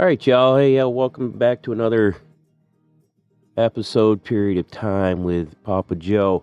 All 0.00 0.06
right, 0.06 0.26
y'all. 0.26 0.56
Hey, 0.56 0.78
uh, 0.78 0.88
welcome 0.88 1.30
back 1.32 1.60
to 1.64 1.72
another 1.72 2.16
episode 3.58 4.24
period 4.24 4.56
of 4.56 4.70
time 4.70 5.24
with 5.24 5.62
Papa 5.62 5.94
Joe. 5.94 6.42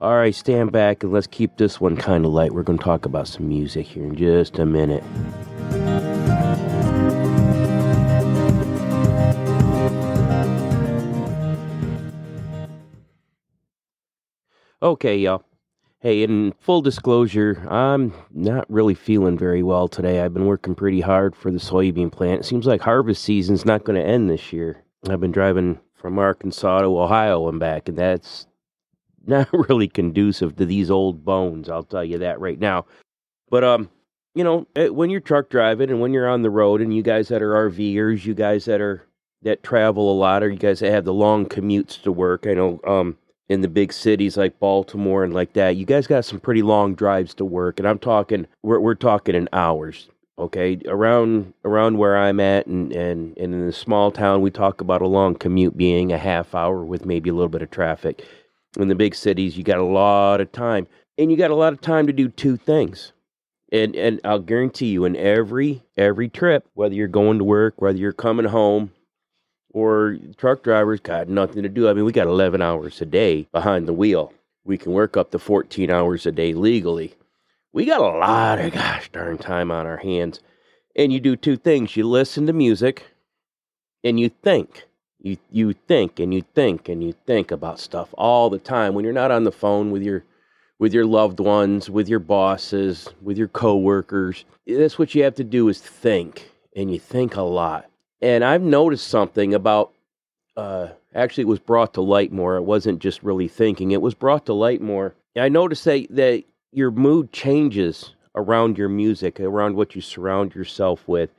All 0.00 0.16
right, 0.16 0.34
stand 0.34 0.72
back 0.72 1.04
and 1.04 1.12
let's 1.12 1.28
keep 1.28 1.58
this 1.58 1.80
one 1.80 1.96
kind 1.96 2.24
of 2.24 2.32
light. 2.32 2.52
We're 2.52 2.64
going 2.64 2.80
to 2.80 2.84
talk 2.84 3.04
about 3.06 3.28
some 3.28 3.48
music 3.48 3.86
here 3.86 4.02
in 4.02 4.16
just 4.16 4.58
a 4.58 4.66
minute. 4.66 5.04
Okay, 14.82 15.18
y'all. 15.18 15.44
Hey, 16.00 16.22
in 16.22 16.52
full 16.60 16.80
disclosure, 16.80 17.66
I'm 17.68 18.14
not 18.30 18.70
really 18.70 18.94
feeling 18.94 19.36
very 19.36 19.64
well 19.64 19.88
today. 19.88 20.20
I've 20.20 20.32
been 20.32 20.46
working 20.46 20.76
pretty 20.76 21.00
hard 21.00 21.34
for 21.34 21.50
the 21.50 21.58
soybean 21.58 22.12
plant. 22.12 22.42
It 22.42 22.44
seems 22.44 22.66
like 22.66 22.82
harvest 22.82 23.24
season's 23.24 23.64
not 23.64 23.82
going 23.82 24.00
to 24.00 24.08
end 24.08 24.30
this 24.30 24.52
year. 24.52 24.84
I've 25.08 25.18
been 25.18 25.32
driving 25.32 25.80
from 25.94 26.16
Arkansas 26.20 26.82
to 26.82 26.86
Ohio 26.86 27.48
and 27.48 27.58
back, 27.58 27.88
and 27.88 27.98
that's 27.98 28.46
not 29.26 29.48
really 29.52 29.88
conducive 29.88 30.54
to 30.56 30.66
these 30.66 30.88
old 30.88 31.24
bones. 31.24 31.68
I'll 31.68 31.82
tell 31.82 32.04
you 32.04 32.18
that 32.18 32.38
right 32.38 32.60
now. 32.60 32.86
But 33.50 33.64
um, 33.64 33.90
you 34.36 34.44
know, 34.44 34.68
eh, 34.76 34.90
when 34.90 35.10
you're 35.10 35.20
truck 35.20 35.50
driving 35.50 35.90
and 35.90 36.00
when 36.00 36.12
you're 36.12 36.28
on 36.28 36.42
the 36.42 36.50
road, 36.50 36.80
and 36.80 36.94
you 36.94 37.02
guys 37.02 37.26
that 37.26 37.42
are 37.42 37.68
RVers, 37.70 38.24
you 38.24 38.34
guys 38.34 38.66
that 38.66 38.80
are 38.80 39.04
that 39.42 39.64
travel 39.64 40.12
a 40.12 40.14
lot, 40.14 40.44
or 40.44 40.48
you 40.48 40.58
guys 40.58 40.78
that 40.78 40.92
have 40.92 41.04
the 41.04 41.12
long 41.12 41.44
commutes 41.44 42.00
to 42.02 42.12
work, 42.12 42.46
I 42.46 42.54
know 42.54 42.80
um 42.86 43.18
in 43.48 43.62
the 43.62 43.68
big 43.68 43.92
cities 43.92 44.36
like 44.36 44.60
Baltimore 44.60 45.24
and 45.24 45.32
like 45.32 45.54
that, 45.54 45.76
you 45.76 45.86
guys 45.86 46.06
got 46.06 46.24
some 46.24 46.40
pretty 46.40 46.62
long 46.62 46.94
drives 46.94 47.34
to 47.34 47.44
work, 47.44 47.78
and 47.78 47.88
I'm 47.88 47.98
talking 47.98 48.46
we're 48.62 48.80
we're 48.80 48.94
talking 48.94 49.34
in 49.34 49.48
hours. 49.52 50.08
Okay, 50.38 50.78
around 50.86 51.52
around 51.64 51.98
where 51.98 52.16
I'm 52.16 52.38
at, 52.40 52.66
and 52.66 52.92
and 52.92 53.36
and 53.38 53.54
in 53.54 53.62
a 53.62 53.72
small 53.72 54.12
town, 54.12 54.40
we 54.40 54.50
talk 54.50 54.80
about 54.80 55.02
a 55.02 55.08
long 55.08 55.34
commute 55.34 55.76
being 55.76 56.12
a 56.12 56.18
half 56.18 56.54
hour 56.54 56.84
with 56.84 57.06
maybe 57.06 57.30
a 57.30 57.34
little 57.34 57.48
bit 57.48 57.62
of 57.62 57.70
traffic. 57.70 58.24
In 58.78 58.88
the 58.88 58.94
big 58.94 59.14
cities, 59.14 59.56
you 59.56 59.64
got 59.64 59.78
a 59.78 59.84
lot 59.84 60.40
of 60.40 60.52
time, 60.52 60.86
and 61.16 61.30
you 61.30 61.36
got 61.36 61.50
a 61.50 61.56
lot 61.56 61.72
of 61.72 61.80
time 61.80 62.06
to 62.06 62.12
do 62.12 62.28
two 62.28 62.56
things. 62.56 63.12
And 63.72 63.96
and 63.96 64.20
I'll 64.24 64.38
guarantee 64.38 64.86
you, 64.88 65.04
in 65.04 65.16
every 65.16 65.82
every 65.96 66.28
trip, 66.28 66.68
whether 66.74 66.94
you're 66.94 67.08
going 67.08 67.38
to 67.38 67.44
work, 67.44 67.80
whether 67.80 67.98
you're 67.98 68.12
coming 68.12 68.46
home, 68.46 68.92
or 69.78 70.18
truck 70.36 70.62
drivers 70.64 71.00
got 71.00 71.28
nothing 71.28 71.62
to 71.62 71.68
do. 71.68 71.88
I 71.88 71.92
mean, 71.92 72.04
we 72.04 72.12
got 72.12 72.26
11 72.26 72.60
hours 72.60 73.00
a 73.00 73.06
day 73.06 73.46
behind 73.52 73.86
the 73.86 73.92
wheel. 73.92 74.32
We 74.64 74.76
can 74.76 74.92
work 74.92 75.16
up 75.16 75.30
to 75.30 75.38
14 75.38 75.90
hours 75.90 76.26
a 76.26 76.32
day 76.32 76.52
legally. 76.52 77.14
We 77.72 77.84
got 77.84 78.00
a 78.00 78.18
lot 78.18 78.58
of 78.58 78.72
gosh 78.72 79.10
darn 79.12 79.38
time 79.38 79.70
on 79.70 79.86
our 79.86 79.98
hands. 79.98 80.40
And 80.96 81.12
you 81.12 81.20
do 81.20 81.36
two 81.36 81.56
things 81.56 81.96
you 81.96 82.08
listen 82.08 82.46
to 82.46 82.52
music 82.52 83.06
and 84.02 84.18
you 84.18 84.28
think. 84.28 84.84
You, 85.20 85.36
you 85.50 85.72
think 85.72 86.20
and 86.20 86.32
you 86.34 86.42
think 86.54 86.88
and 86.88 87.02
you 87.02 87.14
think 87.26 87.50
about 87.50 87.80
stuff 87.80 88.08
all 88.18 88.50
the 88.50 88.58
time 88.58 88.94
when 88.94 89.04
you're 89.04 89.12
not 89.12 89.30
on 89.30 89.44
the 89.44 89.52
phone 89.52 89.90
with 89.90 90.02
your 90.02 90.24
with 90.78 90.94
your 90.94 91.06
loved 91.06 91.40
ones, 91.40 91.90
with 91.90 92.08
your 92.08 92.20
bosses, 92.20 93.08
with 93.20 93.36
your 93.36 93.48
coworkers. 93.48 94.44
That's 94.66 94.96
what 94.98 95.12
you 95.12 95.24
have 95.24 95.34
to 95.34 95.44
do 95.44 95.68
is 95.68 95.80
think, 95.80 96.52
and 96.76 96.92
you 96.92 97.00
think 97.00 97.34
a 97.34 97.42
lot. 97.42 97.87
And 98.20 98.44
I've 98.44 98.62
noticed 98.62 99.06
something 99.08 99.54
about, 99.54 99.92
uh, 100.56 100.88
actually, 101.14 101.42
it 101.42 101.48
was 101.48 101.60
brought 101.60 101.94
to 101.94 102.00
light 102.00 102.32
more. 102.32 102.56
It 102.56 102.62
wasn't 102.62 103.00
just 103.00 103.22
really 103.22 103.48
thinking, 103.48 103.92
it 103.92 104.02
was 104.02 104.14
brought 104.14 104.46
to 104.46 104.52
light 104.52 104.80
more. 104.80 105.14
I 105.36 105.48
noticed 105.48 105.84
that, 105.84 106.06
that 106.10 106.44
your 106.72 106.90
mood 106.90 107.32
changes 107.32 108.14
around 108.34 108.76
your 108.76 108.88
music, 108.88 109.38
around 109.38 109.76
what 109.76 109.94
you 109.94 110.00
surround 110.00 110.54
yourself 110.54 111.06
with. 111.06 111.30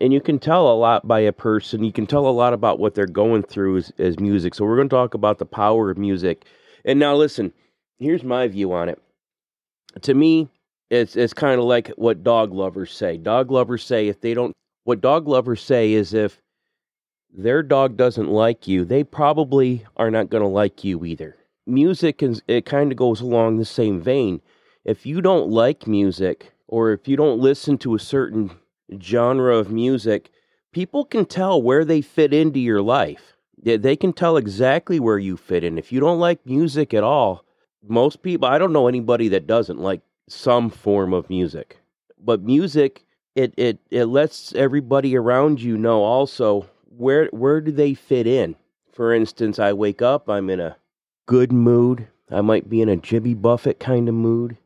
And 0.00 0.12
you 0.12 0.20
can 0.20 0.38
tell 0.38 0.70
a 0.70 0.74
lot 0.74 1.06
by 1.06 1.20
a 1.20 1.32
person. 1.32 1.84
You 1.84 1.92
can 1.92 2.06
tell 2.06 2.26
a 2.26 2.30
lot 2.30 2.54
about 2.54 2.78
what 2.78 2.94
they're 2.94 3.06
going 3.06 3.42
through 3.42 3.78
as, 3.78 3.92
as 3.98 4.18
music. 4.18 4.54
So, 4.54 4.64
we're 4.64 4.76
going 4.76 4.88
to 4.88 4.96
talk 4.96 5.14
about 5.14 5.38
the 5.38 5.46
power 5.46 5.90
of 5.90 5.98
music. 5.98 6.46
And 6.84 6.98
now, 6.98 7.14
listen, 7.16 7.52
here's 7.98 8.24
my 8.24 8.48
view 8.48 8.72
on 8.72 8.88
it. 8.88 9.00
To 10.02 10.14
me, 10.14 10.48
it's 10.90 11.16
it's 11.16 11.34
kind 11.34 11.58
of 11.58 11.66
like 11.66 11.88
what 11.96 12.24
dog 12.24 12.52
lovers 12.52 12.92
say. 12.92 13.16
Dog 13.16 13.50
lovers 13.50 13.84
say 13.84 14.08
if 14.08 14.20
they 14.20 14.34
don't 14.34 14.54
what 14.84 15.00
dog 15.00 15.28
lovers 15.28 15.62
say 15.62 15.92
is 15.92 16.14
if 16.14 16.40
their 17.32 17.62
dog 17.62 17.96
doesn't 17.96 18.28
like 18.28 18.66
you, 18.66 18.84
they 18.84 19.04
probably 19.04 19.84
are 19.96 20.10
not 20.10 20.30
going 20.30 20.42
to 20.42 20.48
like 20.48 20.82
you 20.84 21.04
either. 21.04 21.36
Music 21.66 22.22
is 22.22 22.42
it 22.48 22.66
kind 22.66 22.90
of 22.90 22.98
goes 22.98 23.20
along 23.20 23.56
the 23.56 23.64
same 23.64 24.00
vein. 24.00 24.40
If 24.84 25.06
you 25.06 25.20
don't 25.20 25.50
like 25.50 25.86
music 25.86 26.52
or 26.66 26.92
if 26.92 27.06
you 27.06 27.16
don't 27.16 27.38
listen 27.38 27.78
to 27.78 27.94
a 27.94 28.00
certain 28.00 28.50
genre 29.00 29.56
of 29.56 29.70
music, 29.70 30.30
people 30.72 31.04
can 31.04 31.26
tell 31.26 31.62
where 31.62 31.84
they 31.84 32.00
fit 32.00 32.32
into 32.32 32.58
your 32.58 32.82
life. 32.82 33.36
They 33.62 33.94
can 33.94 34.12
tell 34.12 34.36
exactly 34.36 34.98
where 34.98 35.18
you 35.18 35.36
fit 35.36 35.62
in. 35.62 35.76
If 35.78 35.92
you 35.92 36.00
don't 36.00 36.18
like 36.18 36.46
music 36.46 36.94
at 36.94 37.04
all, 37.04 37.44
most 37.86 38.22
people, 38.22 38.48
I 38.48 38.58
don't 38.58 38.72
know 38.72 38.88
anybody 38.88 39.28
that 39.28 39.46
doesn't 39.46 39.78
like 39.78 40.00
some 40.28 40.70
form 40.70 41.12
of 41.12 41.28
music. 41.28 41.78
But 42.18 42.42
music 42.42 43.04
it 43.40 43.54
it 43.56 43.78
it 43.90 44.04
lets 44.06 44.54
everybody 44.54 45.16
around 45.16 45.60
you 45.60 45.76
know 45.78 46.02
also 46.02 46.68
where 46.96 47.26
where 47.32 47.60
do 47.60 47.72
they 47.72 47.94
fit 47.94 48.26
in. 48.26 48.54
For 48.92 49.14
instance, 49.14 49.58
I 49.58 49.72
wake 49.72 50.02
up, 50.02 50.28
I'm 50.28 50.50
in 50.50 50.60
a 50.60 50.76
good 51.26 51.52
mood. 51.52 52.08
I 52.30 52.42
might 52.42 52.68
be 52.68 52.82
in 52.82 52.88
a 52.88 52.96
Jimmy 52.96 53.34
Buffett 53.34 53.80
kind 53.80 54.08
of 54.08 54.14
mood. 54.14 54.58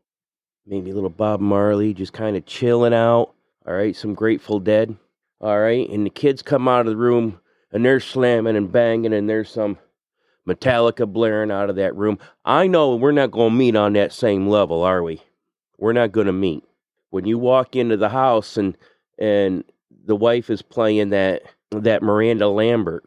Maybe 0.67 0.91
a 0.91 0.95
little 0.95 1.11
Bob 1.11 1.41
Marley, 1.41 1.95
just 1.95 2.13
kind 2.13 2.37
of 2.37 2.47
chilling 2.47 2.95
out. 2.95 3.33
All 3.67 3.75
right, 3.75 3.95
some 3.95 4.15
Grateful 4.15 4.59
Dead. 4.59 4.97
All 5.41 5.61
right, 5.61 5.89
and 5.89 6.05
the 6.05 6.11
kids 6.11 6.43
come 6.43 6.67
out 6.69 6.81
of 6.81 6.87
the 6.87 6.97
room 6.97 7.39
and 7.71 7.85
they're 7.85 8.01
slamming 8.01 8.57
and 8.57 8.73
banging, 8.73 9.13
and 9.13 9.29
there's 9.29 9.51
some 9.51 9.79
Metallica 10.49 11.11
blaring 11.11 11.51
out 11.51 11.71
of 11.71 11.77
that 11.77 11.95
room. 11.97 12.19
I 12.45 12.67
know 12.67 12.97
we're 12.97 13.13
not 13.13 13.31
going 13.31 13.51
to 13.51 13.57
meet 13.57 13.77
on 13.77 13.93
that 13.95 14.13
same 14.13 14.49
level, 14.49 14.83
are 14.83 15.03
we? 15.03 15.23
We're 15.79 15.93
not 15.93 16.13
going 16.13 16.27
to 16.27 16.33
meet 16.33 16.65
when 17.15 17.27
you 17.27 17.39
walk 17.39 17.77
into 17.77 17.97
the 17.97 18.09
house 18.09 18.57
and 18.57 18.77
and 19.21 19.63
the 20.05 20.17
wife 20.17 20.51
is 20.51 20.63
playing 20.63 21.11
that 21.11 21.43
that 21.71 22.03
Miranda 22.03 22.49
Lambert, 22.49 23.05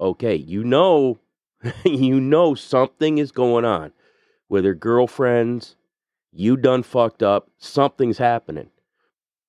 okay, 0.00 0.34
you 0.34 0.64
know 0.64 1.20
you 1.84 2.20
know 2.20 2.56
something 2.56 3.18
is 3.18 3.30
going 3.30 3.64
on 3.64 3.92
with 4.48 4.64
her 4.64 4.74
girlfriends. 4.74 5.76
You 6.32 6.56
done 6.56 6.82
fucked 6.82 7.22
up. 7.22 7.48
Something's 7.58 8.18
happening 8.18 8.70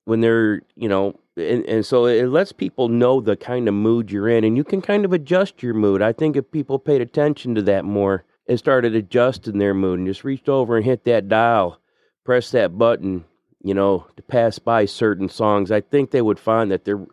when 0.04 0.22
they're 0.22 0.62
you 0.76 0.88
know 0.88 1.20
and, 1.36 1.66
and 1.66 1.84
so 1.84 2.06
it 2.06 2.28
lets 2.28 2.52
people 2.52 2.90
know 2.90 3.20
the 3.20 3.36
kind 3.36 3.68
of 3.68 3.74
mood 3.74 4.12
you're 4.12 4.30
in 4.30 4.44
and 4.44 4.56
you 4.56 4.64
can 4.64 4.84
kind 4.84 5.04
of 5.04 5.14
adjust 5.14 5.64
your 5.64 5.74
mood 5.74 6.02
i 6.02 6.14
think 6.14 6.38
if 6.38 6.50
people 6.52 6.80
paid 6.80 7.02
attention 7.02 7.56
to 7.56 7.62
that 7.62 7.84
more 7.84 8.24
and 8.48 8.58
started 8.58 8.96
adjusting 8.96 9.58
their 9.58 9.74
mood 9.74 9.98
and 10.00 10.08
just 10.08 10.24
reached 10.24 10.48
over 10.48 10.78
and 10.78 10.86
hit 10.86 11.04
that 11.04 11.28
dial 11.28 11.82
press 12.24 12.52
that 12.52 12.78
button 12.78 13.26
you 13.66 13.74
know, 13.74 14.06
to 14.16 14.22
pass 14.22 14.60
by 14.60 14.86
certain 14.86 15.28
songs, 15.28 15.72
I 15.72 15.82
think 15.82 16.12
they 16.12 16.22
would 16.22 16.38
find 16.38 16.70
that 16.70 16.86
their 16.86 17.04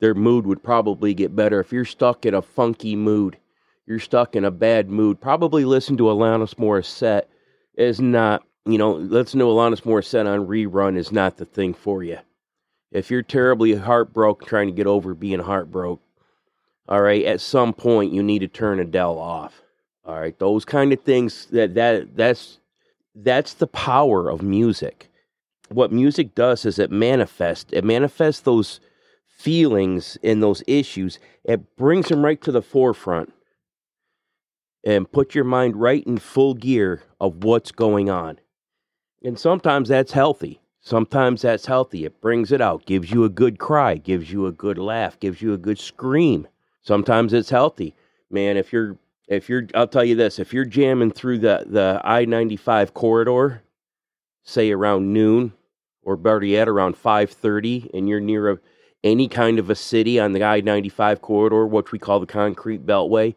their 0.00 0.14
mood 0.14 0.46
would 0.46 0.62
probably 0.62 1.12
get 1.12 1.36
better. 1.36 1.60
If 1.60 1.70
you're 1.70 1.84
stuck 1.84 2.24
in 2.24 2.32
a 2.32 2.40
funky 2.40 2.96
mood, 2.96 3.36
you're 3.86 3.98
stuck 3.98 4.34
in 4.34 4.42
a 4.46 4.50
bad 4.50 4.88
mood, 4.88 5.20
probably 5.20 5.66
listen 5.66 5.98
to 5.98 6.04
Alanis 6.04 6.54
Morissette 6.54 7.24
is 7.74 8.00
not, 8.00 8.42
you 8.64 8.78
know, 8.78 8.92
listen 8.92 9.38
to 9.40 9.44
Alanis 9.44 9.82
Morissette 9.82 10.26
on 10.26 10.46
rerun 10.46 10.96
is 10.96 11.12
not 11.12 11.36
the 11.36 11.44
thing 11.44 11.74
for 11.74 12.02
you. 12.02 12.18
If 12.90 13.10
you're 13.10 13.22
terribly 13.22 13.74
heartbroken 13.74 14.48
trying 14.48 14.68
to 14.68 14.72
get 14.72 14.86
over 14.86 15.12
being 15.12 15.40
heartbroken, 15.40 16.02
all 16.88 17.02
right, 17.02 17.26
at 17.26 17.42
some 17.42 17.74
point 17.74 18.14
you 18.14 18.22
need 18.22 18.38
to 18.38 18.48
turn 18.48 18.80
Adele 18.80 19.18
off. 19.18 19.60
All 20.06 20.18
right, 20.18 20.38
those 20.38 20.64
kind 20.64 20.90
of 20.94 21.02
things 21.02 21.48
that 21.50 21.74
that 21.74 22.16
that's 22.16 22.60
that's 23.14 23.52
the 23.54 23.66
power 23.66 24.30
of 24.30 24.40
music 24.40 25.08
what 25.70 25.92
music 25.92 26.34
does 26.34 26.64
is 26.64 26.78
it 26.78 26.90
manifests 26.90 27.72
it 27.72 27.84
manifests 27.84 28.40
those 28.40 28.80
feelings 29.38 30.18
and 30.22 30.42
those 30.42 30.62
issues. 30.66 31.18
It 31.44 31.76
brings 31.76 32.08
them 32.08 32.24
right 32.24 32.40
to 32.42 32.52
the 32.52 32.60
forefront 32.60 33.32
and 34.84 35.10
put 35.10 35.34
your 35.34 35.44
mind 35.44 35.76
right 35.76 36.04
in 36.06 36.18
full 36.18 36.54
gear 36.54 37.02
of 37.20 37.44
what's 37.44 37.70
going 37.70 38.10
on. 38.10 38.40
And 39.22 39.38
sometimes 39.38 39.88
that's 39.88 40.12
healthy. 40.12 40.60
Sometimes 40.80 41.42
that's 41.42 41.66
healthy. 41.66 42.04
It 42.04 42.20
brings 42.20 42.50
it 42.50 42.60
out 42.60 42.84
gives 42.86 43.10
you 43.10 43.24
a 43.24 43.28
good 43.28 43.58
cry 43.58 43.96
gives 43.96 44.32
you 44.32 44.46
a 44.46 44.52
good 44.52 44.78
laugh 44.78 45.18
gives 45.20 45.40
you 45.40 45.52
a 45.52 45.58
good 45.58 45.78
scream. 45.78 46.48
Sometimes 46.82 47.32
it's 47.32 47.50
healthy. 47.50 47.94
Man 48.30 48.56
if 48.56 48.72
you're 48.72 48.98
if 49.28 49.48
you're 49.48 49.66
i'll 49.74 49.86
tell 49.86 50.04
you 50.04 50.14
this 50.14 50.38
if 50.38 50.52
you're 50.52 50.64
jamming 50.64 51.10
through 51.10 51.38
the 51.38 51.64
the 51.66 52.00
i-95 52.02 52.94
corridor 52.94 53.62
say 54.42 54.70
around 54.70 55.12
noon 55.12 55.52
or 56.08 56.16
better 56.16 56.44
yet, 56.46 56.68
around 56.68 56.96
5:30, 56.96 57.90
and 57.94 58.08
you're 58.08 58.20
near 58.20 58.50
a, 58.52 58.58
any 59.04 59.28
kind 59.28 59.58
of 59.58 59.70
a 59.70 59.74
city 59.74 60.18
on 60.18 60.32
the 60.32 60.42
I-95 60.42 61.20
corridor, 61.20 61.66
which 61.66 61.92
we 61.92 61.98
call 61.98 62.20
the 62.20 62.26
Concrete 62.26 62.86
Beltway. 62.86 63.34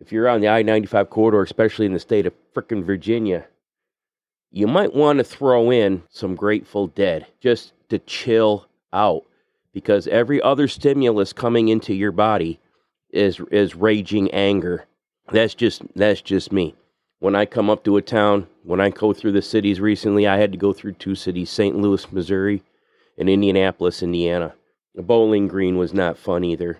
If 0.00 0.12
you're 0.12 0.28
on 0.28 0.40
the 0.40 0.48
I-95 0.48 1.10
corridor, 1.10 1.42
especially 1.42 1.86
in 1.86 1.92
the 1.92 2.00
state 2.00 2.26
of 2.26 2.34
frickin' 2.54 2.84
Virginia, 2.84 3.46
you 4.50 4.66
might 4.66 4.94
want 4.94 5.18
to 5.18 5.24
throw 5.24 5.70
in 5.70 6.02
some 6.10 6.34
Grateful 6.34 6.88
Dead 6.88 7.26
just 7.40 7.74
to 7.90 7.98
chill 7.98 8.66
out. 8.92 9.24
because 9.72 10.06
every 10.08 10.42
other 10.42 10.68
stimulus 10.68 11.32
coming 11.32 11.68
into 11.68 11.94
your 11.94 12.12
body 12.12 12.60
is 13.10 13.40
is 13.50 13.74
raging 13.76 14.30
anger. 14.32 14.86
That's 15.32 15.54
just 15.54 15.82
that's 15.94 16.22
just 16.22 16.52
me. 16.52 16.74
When 17.20 17.34
I 17.34 17.46
come 17.46 17.68
up 17.68 17.82
to 17.84 17.96
a 17.96 18.02
town, 18.02 18.46
when 18.62 18.80
I 18.80 18.90
go 18.90 19.12
through 19.12 19.32
the 19.32 19.42
cities 19.42 19.80
recently, 19.80 20.28
I 20.28 20.36
had 20.36 20.52
to 20.52 20.58
go 20.58 20.72
through 20.72 20.92
two 20.92 21.16
cities, 21.16 21.50
St. 21.50 21.76
Louis, 21.76 22.12
Missouri, 22.12 22.62
and 23.16 23.28
Indianapolis, 23.28 24.04
Indiana. 24.04 24.54
Bowling 24.94 25.48
Green 25.48 25.76
was 25.76 25.92
not 25.92 26.16
fun 26.16 26.44
either. 26.44 26.78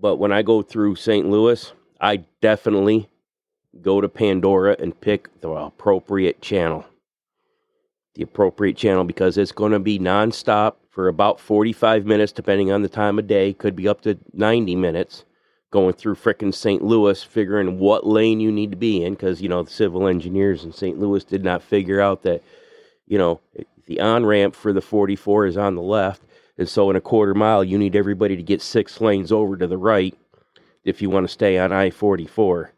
But 0.00 0.16
when 0.16 0.32
I 0.32 0.42
go 0.42 0.62
through 0.62 0.96
St. 0.96 1.28
Louis, 1.28 1.72
I 2.00 2.24
definitely 2.40 3.08
go 3.80 4.00
to 4.00 4.08
Pandora 4.08 4.74
and 4.78 5.00
pick 5.00 5.40
the 5.40 5.50
appropriate 5.50 6.40
channel. 6.40 6.84
The 8.14 8.22
appropriate 8.22 8.76
channel 8.76 9.04
because 9.04 9.38
it's 9.38 9.52
going 9.52 9.72
to 9.72 9.78
be 9.78 10.00
nonstop 10.00 10.74
for 10.90 11.06
about 11.06 11.38
45 11.38 12.06
minutes, 12.06 12.32
depending 12.32 12.72
on 12.72 12.82
the 12.82 12.88
time 12.88 13.20
of 13.20 13.28
day. 13.28 13.52
Could 13.52 13.76
be 13.76 13.86
up 13.86 14.00
to 14.02 14.18
90 14.32 14.74
minutes 14.74 15.24
going 15.70 15.92
through 15.92 16.16
frickin' 16.16 16.52
St. 16.52 16.82
Louis, 16.82 17.22
figuring 17.22 17.78
what 17.78 18.06
lane 18.06 18.40
you 18.40 18.50
need 18.50 18.70
to 18.70 18.76
be 18.76 19.04
in 19.04 19.14
because, 19.14 19.40
you 19.40 19.48
know, 19.48 19.62
the 19.62 19.70
civil 19.70 20.08
engineers 20.08 20.64
in 20.64 20.72
St. 20.72 20.98
Louis 20.98 21.24
did 21.24 21.44
not 21.44 21.62
figure 21.62 22.00
out 22.00 22.22
that, 22.22 22.42
you 23.06 23.18
know, 23.18 23.40
the 23.86 24.00
on 24.00 24.26
ramp 24.26 24.54
for 24.54 24.72
the 24.72 24.80
44 24.80 25.46
is 25.46 25.56
on 25.56 25.74
the 25.76 25.82
left. 25.82 26.22
And 26.58 26.68
so 26.68 26.90
in 26.90 26.96
a 26.96 27.00
quarter 27.00 27.34
mile, 27.34 27.64
you 27.64 27.78
need 27.78 27.96
everybody 27.96 28.36
to 28.36 28.42
get 28.42 28.60
six 28.60 29.00
lanes 29.00 29.32
over 29.32 29.56
to 29.56 29.66
the 29.66 29.78
right 29.78 30.14
if 30.84 31.00
you 31.00 31.08
want 31.08 31.24
to 31.24 31.32
stay 31.32 31.58
on 31.58 31.72
I 31.72 31.90
44. 31.90 32.72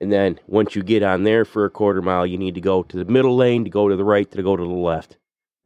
And 0.00 0.10
then 0.10 0.40
once 0.46 0.74
you 0.74 0.82
get 0.82 1.02
on 1.02 1.24
there 1.24 1.44
for 1.44 1.64
a 1.64 1.70
quarter 1.70 2.02
mile, 2.02 2.26
you 2.26 2.38
need 2.38 2.54
to 2.54 2.60
go 2.60 2.82
to 2.82 2.96
the 2.96 3.10
middle 3.10 3.36
lane, 3.36 3.64
to 3.64 3.70
go 3.70 3.88
to 3.88 3.96
the 3.96 4.04
right, 4.04 4.30
to 4.30 4.42
go 4.42 4.56
to 4.56 4.62
the 4.62 4.68
left. 4.68 5.16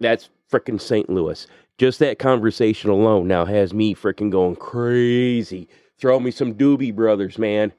That's 0.01 0.29
frickin' 0.53 0.81
St. 0.81 1.09
Louis. 1.09 1.47
Just 1.79 1.99
that 2.01 2.19
conversation 2.19 2.91
alone 2.91 3.27
now 3.27 3.45
has 3.45 3.73
me 3.73 3.95
frickin' 3.95 4.31
going 4.31 4.57
crazy. 4.57 5.69
Throw 5.99 6.21
me 6.21 6.31
some 6.31 6.55
Doobie 6.55 6.95
Brothers, 6.95 7.39
man. 7.39 7.73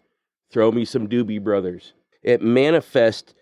Throw 0.52 0.72
me 0.72 0.86
some 0.86 1.08
Doobie 1.08 1.44
Brothers. 1.44 1.94
It 2.24 2.42
manifests 2.42 3.34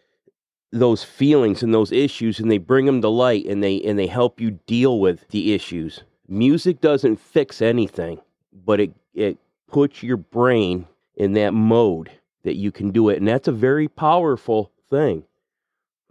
those 0.72 1.04
feelings 1.04 1.62
and 1.62 1.74
those 1.74 1.92
issues 1.92 2.40
and 2.40 2.50
they 2.50 2.58
bring 2.58 2.88
them 2.88 3.02
to 3.02 3.08
light 3.08 3.46
and 3.46 3.64
they 3.64 3.80
and 3.84 3.98
they 3.98 4.08
help 4.08 4.42
you 4.42 4.60
deal 4.66 5.00
with 5.00 5.28
the 5.30 5.54
issues. 5.54 6.04
Music 6.28 6.82
doesn't 6.82 7.18
fix 7.18 7.62
anything, 7.62 8.20
but 8.52 8.80
it 8.80 8.92
it 9.14 9.38
puts 9.68 10.02
your 10.02 10.18
brain 10.18 10.88
in 11.16 11.34
that 11.34 11.54
mode 11.54 12.10
that 12.44 12.56
you 12.56 12.72
can 12.72 12.90
do 12.90 13.10
it. 13.10 13.18
And 13.18 13.28
that's 13.28 13.48
a 13.48 13.54
very 13.54 13.88
powerful 13.88 14.72
thing. 14.90 15.24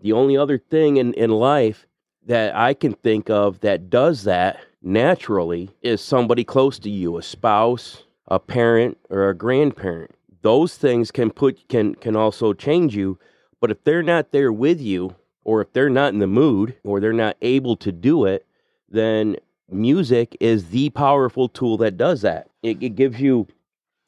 The 0.00 0.12
only 0.12 0.36
other 0.36 0.58
thing 0.58 0.96
in, 0.96 1.12
in 1.14 1.30
life 1.30 1.86
that 2.26 2.54
I 2.54 2.74
can 2.74 2.94
think 2.94 3.30
of 3.30 3.60
that 3.60 3.90
does 3.90 4.24
that 4.24 4.60
naturally 4.80 5.70
is 5.82 6.00
somebody 6.00 6.44
close 6.44 6.78
to 6.80 6.90
you, 6.90 7.16
a 7.16 7.22
spouse, 7.22 8.04
a 8.28 8.38
parent, 8.38 8.98
or 9.10 9.28
a 9.28 9.34
grandparent. 9.34 10.12
Those 10.42 10.76
things 10.76 11.10
can 11.10 11.30
put 11.30 11.68
can 11.68 11.94
can 11.94 12.16
also 12.16 12.52
change 12.52 12.96
you, 12.96 13.18
but 13.60 13.70
if 13.70 13.84
they're 13.84 14.02
not 14.02 14.32
there 14.32 14.52
with 14.52 14.80
you, 14.80 15.14
or 15.44 15.60
if 15.60 15.72
they're 15.72 15.90
not 15.90 16.12
in 16.12 16.18
the 16.18 16.26
mood, 16.26 16.76
or 16.84 17.00
they're 17.00 17.12
not 17.12 17.36
able 17.42 17.76
to 17.76 17.92
do 17.92 18.24
it, 18.24 18.46
then 18.88 19.36
music 19.70 20.36
is 20.40 20.70
the 20.70 20.90
powerful 20.90 21.48
tool 21.48 21.76
that 21.78 21.96
does 21.96 22.22
that. 22.22 22.48
It, 22.62 22.82
it 22.82 22.96
gives 22.96 23.20
you 23.20 23.46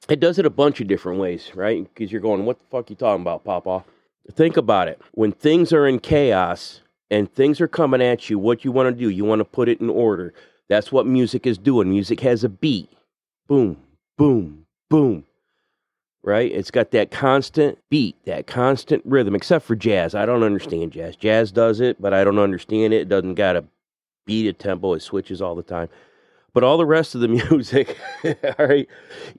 it 0.08 0.20
does 0.20 0.38
it 0.38 0.46
a 0.46 0.50
bunch 0.50 0.80
of 0.80 0.86
different 0.86 1.18
ways, 1.18 1.50
right? 1.54 1.82
Because 1.82 2.12
you're 2.12 2.20
going, 2.20 2.44
what 2.44 2.58
the 2.58 2.66
fuck 2.70 2.90
you 2.90 2.96
talking 2.96 3.22
about, 3.22 3.44
Papa? 3.44 3.84
Think 4.32 4.56
about 4.56 4.88
it. 4.88 5.00
When 5.12 5.32
things 5.32 5.72
are 5.72 5.86
in 5.86 5.98
chaos 5.98 6.80
and 7.10 7.32
things 7.32 7.60
are 7.60 7.68
coming 7.68 8.02
at 8.02 8.28
you, 8.28 8.38
what 8.38 8.64
you 8.64 8.72
want 8.72 8.94
to 8.94 9.00
do, 9.00 9.08
you 9.08 9.24
want 9.24 9.40
to 9.40 9.44
put 9.44 9.68
it 9.68 9.80
in 9.80 9.88
order. 9.88 10.34
That's 10.68 10.92
what 10.92 11.06
music 11.06 11.46
is 11.46 11.58
doing. 11.58 11.90
Music 11.90 12.20
has 12.20 12.44
a 12.44 12.48
beat. 12.48 12.90
Boom, 13.46 13.78
boom, 14.16 14.66
boom. 14.88 15.24
Right? 16.22 16.50
It's 16.50 16.70
got 16.70 16.90
that 16.92 17.10
constant 17.10 17.78
beat, 17.90 18.16
that 18.24 18.46
constant 18.46 19.02
rhythm, 19.04 19.34
except 19.34 19.66
for 19.66 19.76
jazz. 19.76 20.14
I 20.14 20.24
don't 20.24 20.42
understand 20.42 20.92
jazz. 20.92 21.16
Jazz 21.16 21.52
does 21.52 21.80
it, 21.80 22.00
but 22.00 22.14
I 22.14 22.24
don't 22.24 22.38
understand 22.38 22.94
it. 22.94 23.02
It 23.02 23.08
doesn't 23.10 23.34
got 23.34 23.56
a 23.56 23.64
beat, 24.24 24.48
a 24.48 24.52
tempo, 24.52 24.94
it 24.94 25.02
switches 25.02 25.42
all 25.42 25.54
the 25.54 25.62
time. 25.62 25.88
But 26.52 26.64
all 26.64 26.78
the 26.78 26.86
rest 26.86 27.14
of 27.14 27.20
the 27.20 27.28
music, 27.50 27.98
all 28.24 28.66
right, 28.66 28.88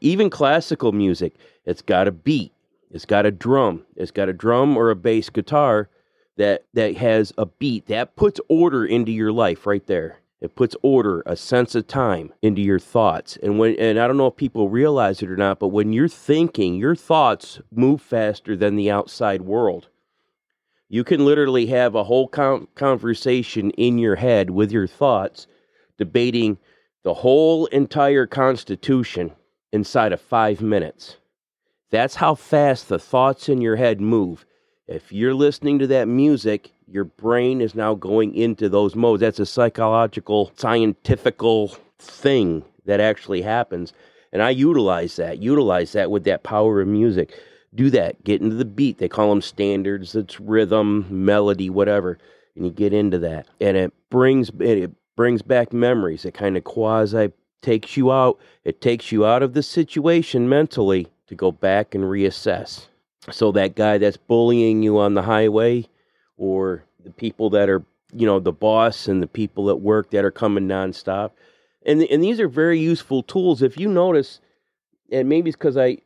even 0.02 0.30
classical 0.30 0.92
music, 0.92 1.36
it's 1.66 1.82
got 1.82 2.08
a 2.08 2.12
beat, 2.12 2.52
it's 2.92 3.06
got 3.06 3.26
a 3.26 3.32
drum, 3.32 3.86
it's 3.96 4.12
got 4.12 4.30
a 4.30 4.34
drum 4.34 4.78
or 4.78 4.90
a 4.90 4.96
bass 4.96 5.30
guitar 5.30 5.90
that 6.38 6.66
that 6.74 6.98
has 6.98 7.32
a 7.38 7.46
beat 7.46 7.88
that 7.88 8.16
puts 8.16 8.40
order 8.50 8.86
into 8.86 9.12
your 9.12 9.32
life 9.32 9.66
right 9.66 9.86
there. 9.88 10.20
It 10.46 10.56
puts 10.56 10.76
order, 10.84 11.24
a 11.26 11.36
sense 11.36 11.74
of 11.74 11.88
time 11.88 12.32
into 12.44 12.62
your 12.62 12.78
thoughts. 12.78 13.36
And 13.42 13.58
when 13.58 13.76
and 13.78 14.00
I 14.00 14.06
don't 14.06 14.16
know 14.16 14.28
if 14.28 14.36
people 14.36 14.70
realize 14.70 15.24
it 15.24 15.32
or 15.32 15.36
not, 15.36 15.58
but 15.58 15.70
when 15.70 15.92
you're 15.92 16.08
thinking, 16.08 16.76
your 16.76 16.96
thoughts 16.96 17.60
move 17.72 18.00
faster 18.00 18.56
than 18.56 18.76
the 18.76 18.92
outside 18.92 19.42
world. 19.42 19.90
You 20.88 21.04
can 21.04 21.26
literally 21.26 21.66
have 21.68 21.96
a 21.96 22.04
whole 22.04 22.28
conversation 22.28 23.72
in 23.72 23.98
your 23.98 24.18
head 24.18 24.52
with 24.52 24.72
your 24.72 24.86
thoughts 24.86 25.48
debating 25.98 26.60
the 27.02 27.16
whole 27.16 27.66
entire 27.66 28.28
Constitution 28.28 29.32
inside 29.72 30.14
of 30.14 30.22
five 30.22 30.62
minutes. 30.62 31.18
That's 31.90 32.16
how 32.16 32.36
fast 32.36 32.88
the 32.88 33.00
thoughts 33.00 33.50
in 33.50 33.62
your 33.62 33.78
head 33.78 34.00
move. 34.00 34.46
If 34.86 35.12
you're 35.12 35.34
listening 35.34 35.80
to 35.80 35.88
that 35.88 36.08
music, 36.08 36.72
your 36.88 37.06
brain 37.06 37.62
is 37.62 37.76
now 37.76 37.96
going 37.96 38.36
into 38.36 38.70
those 38.70 38.96
modes. 38.96 39.22
That's 39.22 39.40
a 39.40 39.46
psychological, 39.46 40.52
scientifical 40.56 41.76
thing 42.00 42.64
that 42.86 43.00
actually 43.00 43.42
happens. 43.42 43.94
And 44.32 44.42
I 44.42 44.50
utilize 44.50 45.16
that, 45.16 45.40
utilize 45.40 45.94
that 45.94 46.12
with 46.12 46.24
that 46.26 46.44
power 46.44 46.82
of 46.82 46.88
music. 46.88 47.34
Do 47.74 47.90
that, 47.92 48.24
get 48.24 48.42
into 48.42 48.56
the 48.56 48.66
beat. 48.66 48.98
They 48.98 49.10
call 49.10 49.30
them 49.30 49.42
standards, 49.42 50.16
it's 50.16 50.40
rhythm, 50.40 51.08
melody, 51.10 51.70
whatever. 51.70 52.18
And 52.56 52.66
you 52.66 52.72
get 52.72 52.94
into 52.94 53.20
that. 53.20 53.48
And 53.60 53.76
it 53.76 53.94
brings, 54.10 54.50
it 54.60 54.92
brings 55.16 55.42
back 55.42 55.74
memories. 55.74 56.26
It 56.26 56.34
kind 56.34 56.56
of 56.58 56.64
quasi 56.64 57.32
takes 57.62 57.98
you 57.98 58.12
out. 58.12 58.40
It 58.64 58.80
takes 58.80 59.12
you 59.12 59.26
out 59.26 59.44
of 59.44 59.54
the 59.54 59.64
situation 59.64 60.48
mentally 60.48 61.08
to 61.28 61.36
go 61.36 61.52
back 61.52 61.96
and 61.96 62.04
reassess. 62.06 62.88
So 63.32 63.52
that 63.54 63.76
guy 63.76 63.98
that's 63.98 64.18
bullying 64.18 64.84
you 64.84 65.00
on 65.00 65.16
the 65.16 65.24
highway, 65.24 65.88
or 66.38 66.84
the 67.04 67.12
people 67.12 67.50
that 67.52 67.70
are, 67.70 67.84
you 68.14 68.26
know, 68.26 68.40
the 68.40 68.52
boss 68.52 69.08
and 69.08 69.22
the 69.22 69.28
people 69.28 69.70
at 69.70 69.82
work 69.82 70.10
that 70.12 70.26
are 70.26 70.32
coming 70.32 70.68
nonstop, 70.68 71.32
and 71.86 72.02
and 72.04 72.24
these 72.24 72.40
are 72.40 72.48
very 72.48 72.80
useful 72.80 73.24
tools. 73.24 73.62
If 73.62 73.78
you 73.78 73.88
notice, 73.88 74.40
and 75.12 75.30
maybe 75.30 75.50
it's 75.50 75.58
because 75.58 75.78
I 75.78 76.00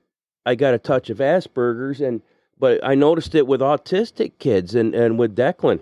I 0.45 0.55
got 0.55 0.73
a 0.73 0.79
touch 0.79 1.09
of 1.09 1.19
Asperger's, 1.19 2.01
and 2.01 2.21
but 2.57 2.83
I 2.83 2.95
noticed 2.95 3.35
it 3.35 3.47
with 3.47 3.61
autistic 3.61 4.33
kids 4.39 4.75
and 4.75 4.93
and 4.93 5.17
with 5.17 5.35
Declan. 5.35 5.81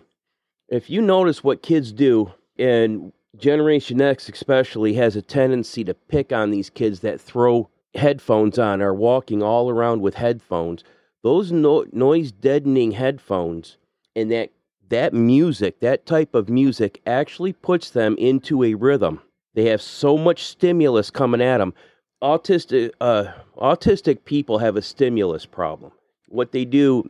If 0.70 0.90
you 0.90 1.02
notice 1.02 1.44
what 1.44 1.62
kids 1.62 1.92
do, 1.92 2.34
and 2.58 3.14
Generation 3.38 4.02
X, 4.02 4.28
especially, 4.30 4.94
has 4.94 5.16
a 5.16 5.22
tendency 5.22 5.84
to 5.84 5.94
pick 5.94 6.34
on 6.34 6.52
these 6.52 6.70
kids 6.70 7.00
that 7.02 7.22
throw 7.22 7.70
headphones 7.96 8.60
on 8.60 8.82
or 8.82 8.94
walking 8.94 9.42
all 9.42 9.70
around 9.70 10.02
with 10.02 10.16
headphones. 10.16 10.84
Those 11.24 11.52
no- 11.52 11.86
noise 11.92 12.32
deadening 12.32 12.92
headphones 12.92 13.78
and 14.18 14.32
that 14.32 14.50
that 14.90 15.14
music, 15.14 15.80
that 15.82 16.06
type 16.06 16.34
of 16.34 16.50
music, 16.50 17.02
actually 17.06 17.54
puts 17.54 17.92
them 17.92 18.16
into 18.18 18.64
a 18.64 18.74
rhythm. 18.74 19.22
They 19.54 19.66
have 19.66 19.82
so 19.82 20.18
much 20.18 20.46
stimulus 20.46 21.10
coming 21.10 21.42
at 21.42 21.58
them. 21.58 21.74
Autistic, 22.22 22.92
uh, 23.02 23.26
autistic 23.58 24.26
people 24.26 24.58
have 24.58 24.76
a 24.76 24.82
stimulus 24.82 25.46
problem. 25.46 25.92
What 26.30 26.52
they 26.52 26.66
do 26.66 27.10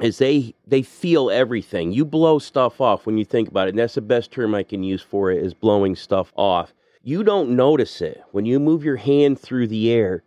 is 0.00 0.18
they 0.18 0.54
they 0.66 0.82
feel 0.82 1.30
everything. 1.30 1.92
You 1.92 2.04
blow 2.04 2.38
stuff 2.38 2.80
off 2.80 3.04
when 3.04 3.18
you 3.18 3.24
think 3.24 3.48
about 3.48 3.66
it. 3.66 3.70
And 3.70 3.78
that's 3.78 3.94
the 3.94 4.00
best 4.00 4.30
term 4.30 4.54
I 4.54 4.62
can 4.62 4.82
use 4.82 5.02
for 5.02 5.30
it 5.32 5.42
is 5.42 5.54
blowing 5.54 5.96
stuff 5.96 6.32
off. 6.36 6.72
You 7.02 7.24
don't 7.24 7.56
notice 7.56 8.00
it. 8.00 8.22
When 8.30 8.44
you 8.44 8.60
move 8.60 8.84
your 8.84 8.96
hand 8.96 9.40
through 9.40 9.68
the 9.68 9.90
air, 9.90 10.22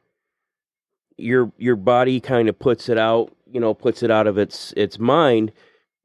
your 1.18 1.51
your 1.58 1.75
body 1.77 2.20
kind 2.20 2.50
of 2.50 2.60
puts 2.60 2.89
it 2.89 2.98
out, 2.98 3.34
you 3.50 3.60
know, 3.60 3.74
puts 3.74 4.03
it 4.03 4.12
out 4.12 4.27
of 4.27 4.38
its 4.38 4.74
its 4.75 5.00
mind. 5.00 5.53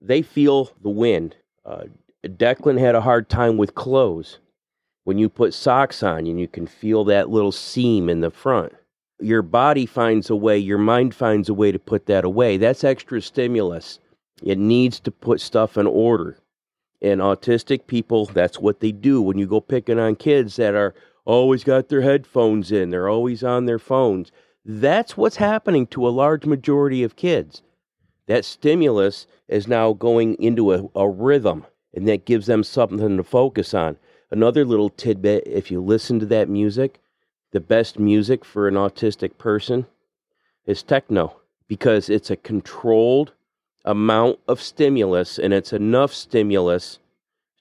They 0.00 0.22
feel 0.22 0.70
the 0.82 0.90
wind. 0.90 1.36
Uh, 1.64 1.84
Declan 2.24 2.78
had 2.78 2.94
a 2.94 3.00
hard 3.00 3.28
time 3.28 3.56
with 3.56 3.74
clothes. 3.74 4.38
When 5.04 5.18
you 5.18 5.28
put 5.28 5.54
socks 5.54 6.02
on 6.02 6.26
and 6.26 6.40
you 6.40 6.48
can 6.48 6.66
feel 6.66 7.04
that 7.04 7.30
little 7.30 7.52
seam 7.52 8.08
in 8.08 8.20
the 8.20 8.30
front 8.30 8.72
your 9.20 9.42
body 9.42 9.86
finds 9.86 10.30
a 10.30 10.36
way, 10.36 10.58
your 10.58 10.78
mind 10.78 11.14
finds 11.14 11.48
a 11.48 11.54
way 11.54 11.72
to 11.72 11.78
put 11.78 12.06
that 12.06 12.24
away. 12.24 12.56
That's 12.56 12.84
extra 12.84 13.20
stimulus. 13.22 13.98
It 14.42 14.58
needs 14.58 15.00
to 15.00 15.10
put 15.10 15.40
stuff 15.40 15.76
in 15.78 15.86
order. 15.86 16.38
And 17.00 17.20
autistic 17.20 17.86
people, 17.86 18.26
that's 18.26 18.58
what 18.58 18.80
they 18.80 18.92
do. 18.92 19.22
When 19.22 19.38
you 19.38 19.46
go 19.46 19.60
picking 19.60 19.98
on 19.98 20.16
kids 20.16 20.56
that 20.56 20.74
are 20.74 20.94
always 21.24 21.64
got 21.64 21.88
their 21.88 22.02
headphones 22.02 22.72
in, 22.72 22.90
they're 22.90 23.08
always 23.08 23.42
on 23.42 23.66
their 23.66 23.78
phones. 23.78 24.32
That's 24.64 25.16
what's 25.16 25.36
happening 25.36 25.86
to 25.88 26.06
a 26.06 26.10
large 26.10 26.44
majority 26.44 27.02
of 27.02 27.16
kids. 27.16 27.62
That 28.26 28.44
stimulus 28.44 29.26
is 29.48 29.68
now 29.68 29.92
going 29.92 30.34
into 30.34 30.72
a, 30.72 30.88
a 30.94 31.08
rhythm, 31.08 31.66
and 31.94 32.08
that 32.08 32.24
gives 32.24 32.46
them 32.46 32.64
something 32.64 33.16
to 33.16 33.22
focus 33.22 33.72
on. 33.74 33.96
Another 34.30 34.64
little 34.64 34.90
tidbit 34.90 35.44
if 35.46 35.70
you 35.70 35.80
listen 35.80 36.18
to 36.20 36.26
that 36.26 36.48
music, 36.48 37.00
the 37.52 37.60
best 37.60 37.98
music 37.98 38.44
for 38.44 38.66
an 38.66 38.74
autistic 38.74 39.38
person 39.38 39.86
is 40.66 40.82
techno 40.82 41.36
because 41.68 42.08
it's 42.08 42.30
a 42.30 42.36
controlled 42.36 43.32
amount 43.84 44.38
of 44.48 44.60
stimulus 44.60 45.38
and 45.38 45.54
it's 45.54 45.72
enough 45.72 46.12
stimulus, 46.12 46.98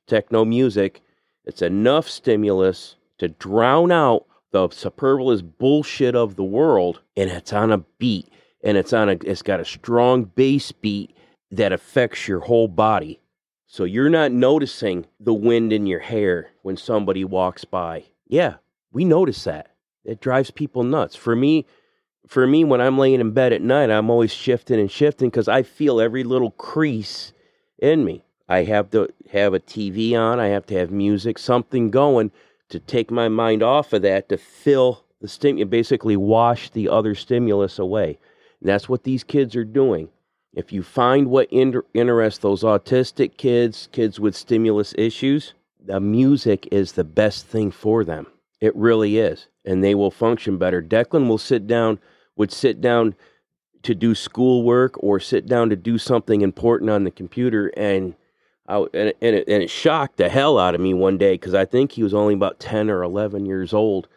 techno 0.07 0.43
music, 0.43 1.01
it's 1.45 1.62
enough 1.62 2.10
stimulus 2.10 2.95
to 3.19 3.27
drown 3.27 3.91
out 3.91 4.25
the 4.51 4.67
superfluous 4.69 5.43
bullshit 5.43 6.15
of 6.15 6.36
the 6.36 6.43
world 6.43 7.01
and 7.15 7.29
it's 7.29 7.53
on 7.53 7.72
a 7.72 7.77
beat 8.00 8.27
and 8.65 8.77
it's 8.77 8.91
on 8.91 9.07
a 9.07 9.17
it's 9.24 9.43
got 9.43 9.60
a 9.62 9.65
strong 9.65 10.24
bass 10.24 10.72
beat 10.74 11.15
that 11.51 11.72
affects 11.72 12.27
your 12.27 12.41
whole 12.41 12.67
body. 12.67 13.22
So 13.67 13.84
you're 13.84 14.10
not 14.10 14.31
noticing 14.31 15.05
the 15.19 15.34
wind 15.34 15.72
in 15.72 15.86
your 15.86 16.00
hair 16.00 16.50
when 16.63 16.75
somebody 16.75 17.24
walks 17.24 17.63
by. 17.63 18.05
Yeah, 18.27 18.55
we 18.91 19.05
notice 19.05 19.43
that. 19.43 19.72
It 20.03 20.19
drives 20.19 20.51
people 20.51 20.84
nuts. 20.84 21.15
For 21.15 21.36
me, 21.36 21.65
for 22.27 22.48
me 22.48 22.63
when 22.63 22.81
I'm 22.81 22.98
laying 22.98 23.22
in 23.22 23.31
bed 23.31 23.53
at 23.53 23.62
night, 23.62 23.91
I'm 23.91 24.10
always 24.10 24.34
shifting 24.34 24.79
and 24.79 24.91
shifting 24.91 25.29
cuz 25.29 25.48
I 25.48 25.62
feel 25.62 26.01
every 26.01 26.24
little 26.24 26.51
crease 26.51 27.34
in 27.77 28.03
me. 28.03 28.24
I 28.50 28.63
have 28.63 28.89
to 28.91 29.10
have 29.31 29.53
a 29.53 29.60
TV 29.60 30.15
on, 30.15 30.39
I 30.39 30.48
have 30.48 30.65
to 30.67 30.75
have 30.75 30.91
music, 30.91 31.38
something 31.38 31.89
going 31.91 32.31
to 32.69 32.79
take 32.79 33.12
my 33.12 33.27
mind 33.29 33.62
off 33.63 33.93
of 33.93 34.01
that 34.03 34.29
to 34.29 34.38
fill 34.38 35.03
the 35.22 35.27
stimulus, 35.27 35.69
basically 35.69 36.17
wash 36.17 36.69
the 36.69 36.89
other 36.89 37.15
stimulus 37.15 37.79
away. 37.79 38.19
And 38.65 38.72
that's 38.72 38.89
what 38.89 39.03
these 39.03 39.24
kids 39.24 39.55
are 39.55 39.63
doing. 39.63 40.10
If 40.55 40.74
you 40.74 40.81
find 40.81 41.27
what 41.27 41.48
inter- 41.51 41.86
interests 41.93 42.39
those 42.39 42.63
autistic 42.63 43.38
kids, 43.38 43.89
kids 43.91 44.19
with 44.19 44.36
stimulus 44.36 44.95
issues, 44.98 45.53
the 45.79 46.00
music 46.00 46.67
is 46.72 46.93
the 46.93 47.03
best 47.03 47.45
thing 47.45 47.69
for 47.69 48.03
them. 48.03 48.25
It 48.60 48.75
really 48.75 49.19
is. 49.19 49.50
And 49.65 49.84
they 49.84 49.93
will 49.93 50.10
function 50.10 50.57
better. 50.57 50.81
Declan 50.81 51.27
will 51.27 51.38
sit 51.38 51.67
down, 51.67 52.00
would 52.38 52.51
sit 52.51 52.81
down 52.81 53.13
to 53.84 53.93
do 53.93 54.15
schoolwork 54.15 54.95
or 54.98 55.19
sit 55.19 55.45
down 55.45 55.69
to 55.69 55.75
do 55.75 56.00
something 56.00 56.41
important 56.41 56.89
on 56.89 57.03
the 57.03 57.12
computer 57.12 57.72
and 57.77 58.15
I, 58.67 58.77
and, 58.95 59.13
and, 59.22 59.36
it, 59.36 59.48
and 59.48 59.62
it 59.62 59.69
shocked 59.69 60.17
the 60.17 60.27
hell 60.27 60.57
out 60.57 60.74
of 60.74 60.81
me 60.81 60.95
one 60.95 61.19
day 61.19 61.36
because 61.36 61.53
I 61.53 61.65
think 61.65 61.91
he 61.91 62.01
was 62.01 62.15
only 62.15 62.34
about 62.34 62.60
10 62.60 62.89
or 62.89 63.03
11 63.03 63.45
years 63.45 63.75
old. 63.75 64.07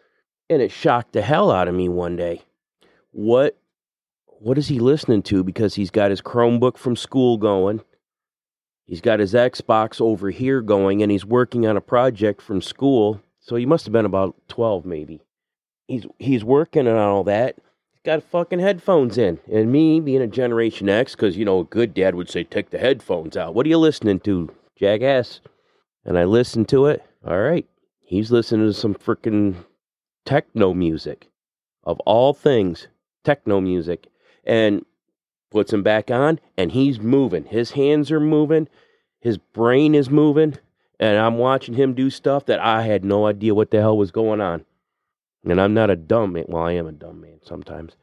And 0.49 0.59
it 0.59 0.71
shocked 0.71 1.13
the 1.13 1.21
hell 1.21 1.51
out 1.51 1.67
of 1.67 1.75
me 1.75 1.87
one 1.87 2.15
day. 2.15 2.41
What 3.11 3.55
what 4.39 4.57
is 4.57 4.69
he 4.69 4.79
listening 4.79 5.21
to? 5.23 5.43
Because 5.43 5.75
he's 5.75 5.91
got 5.91 6.11
his 6.11 6.21
Chromebook 6.21 6.77
from 6.77 6.95
school 6.95 7.37
going. 7.37 7.81
He's 8.85 9.01
got 9.01 9.19
his 9.19 9.33
Xbox 9.33 10.01
over 10.01 10.31
here 10.31 10.61
going, 10.61 11.03
and 11.03 11.11
he's 11.11 11.25
working 11.25 11.67
on 11.67 11.77
a 11.77 11.81
project 11.81 12.41
from 12.41 12.61
school. 12.61 13.21
So 13.39 13.55
he 13.55 13.65
must 13.65 13.85
have 13.85 13.93
been 13.93 14.05
about 14.05 14.35
12, 14.47 14.85
maybe. 14.85 15.21
He's 15.87 16.05
he's 16.17 16.43
working 16.43 16.87
on 16.87 16.97
all 16.97 17.23
that. 17.25 17.57
He's 17.91 18.01
got 18.03 18.23
fucking 18.23 18.59
headphones 18.59 19.17
in. 19.17 19.39
And 19.51 19.71
me, 19.71 19.99
being 19.99 20.21
a 20.21 20.27
Generation 20.27 20.87
X, 20.87 21.15
because, 21.15 21.37
you 21.37 21.45
know, 21.45 21.59
a 21.59 21.65
good 21.65 21.93
dad 21.93 22.15
would 22.15 22.29
say, 22.29 22.43
take 22.43 22.69
the 22.69 22.77
headphones 22.79 23.35
out. 23.35 23.53
What 23.53 23.65
are 23.65 23.69
you 23.69 23.77
listening 23.77 24.21
to, 24.21 24.49
jackass? 24.75 25.41
And 26.05 26.17
I 26.17 26.23
listened 26.23 26.69
to 26.69 26.85
it. 26.85 27.03
All 27.27 27.39
right. 27.39 27.67
He's 28.01 28.31
listening 28.31 28.67
to 28.67 28.73
some 28.73 28.95
freaking 28.95 29.55
techno 30.25 30.73
music. 30.73 31.27
Of 31.83 31.99
all 32.01 32.33
things, 32.33 32.87
techno 33.23 33.59
music 33.61 34.07
and 34.49 34.83
puts 35.51 35.71
him 35.71 35.83
back 35.83 36.09
on, 36.09 36.39
and 36.57 36.71
he's 36.71 36.99
moving. 36.99 37.45
His 37.45 37.71
hands 37.71 38.11
are 38.11 38.19
moving, 38.19 38.67
his 39.19 39.37
brain 39.37 39.93
is 39.93 40.09
moving, 40.09 40.57
and 40.99 41.17
I'm 41.19 41.37
watching 41.37 41.75
him 41.75 41.93
do 41.93 42.09
stuff 42.09 42.47
that 42.47 42.59
I 42.59 42.81
had 42.81 43.05
no 43.05 43.27
idea 43.27 43.53
what 43.53 43.69
the 43.69 43.79
hell 43.79 43.95
was 43.95 44.11
going 44.11 44.41
on. 44.41 44.65
And 45.45 45.61
I'm 45.61 45.75
not 45.75 45.91
a 45.91 45.95
dumb 45.95 46.33
man. 46.33 46.45
Well, 46.47 46.63
I 46.63 46.73
am 46.73 46.87
a 46.87 46.91
dumb 46.91 47.21
man 47.21 47.39
sometimes. 47.43 47.95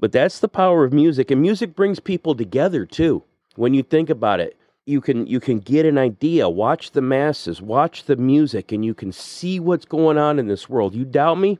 But 0.00 0.12
that's 0.12 0.40
the 0.40 0.48
power 0.48 0.82
of 0.82 0.94
music, 0.94 1.30
and 1.30 1.42
music 1.42 1.76
brings 1.76 2.00
people 2.00 2.34
together 2.34 2.86
too. 2.86 3.22
When 3.54 3.74
you 3.74 3.82
think 3.82 4.08
about 4.10 4.40
it, 4.40 4.56
you 4.86 5.00
can 5.02 5.26
you 5.26 5.40
can 5.40 5.58
get 5.58 5.84
an 5.84 5.98
idea. 5.98 6.48
Watch 6.48 6.92
the 6.92 7.02
masses, 7.02 7.60
watch 7.60 8.04
the 8.04 8.16
music, 8.16 8.72
and 8.72 8.84
you 8.84 8.94
can 8.94 9.12
see 9.12 9.60
what's 9.60 9.84
going 9.84 10.16
on 10.16 10.38
in 10.38 10.48
this 10.48 10.68
world. 10.68 10.94
You 10.94 11.04
doubt 11.04 11.38
me? 11.38 11.58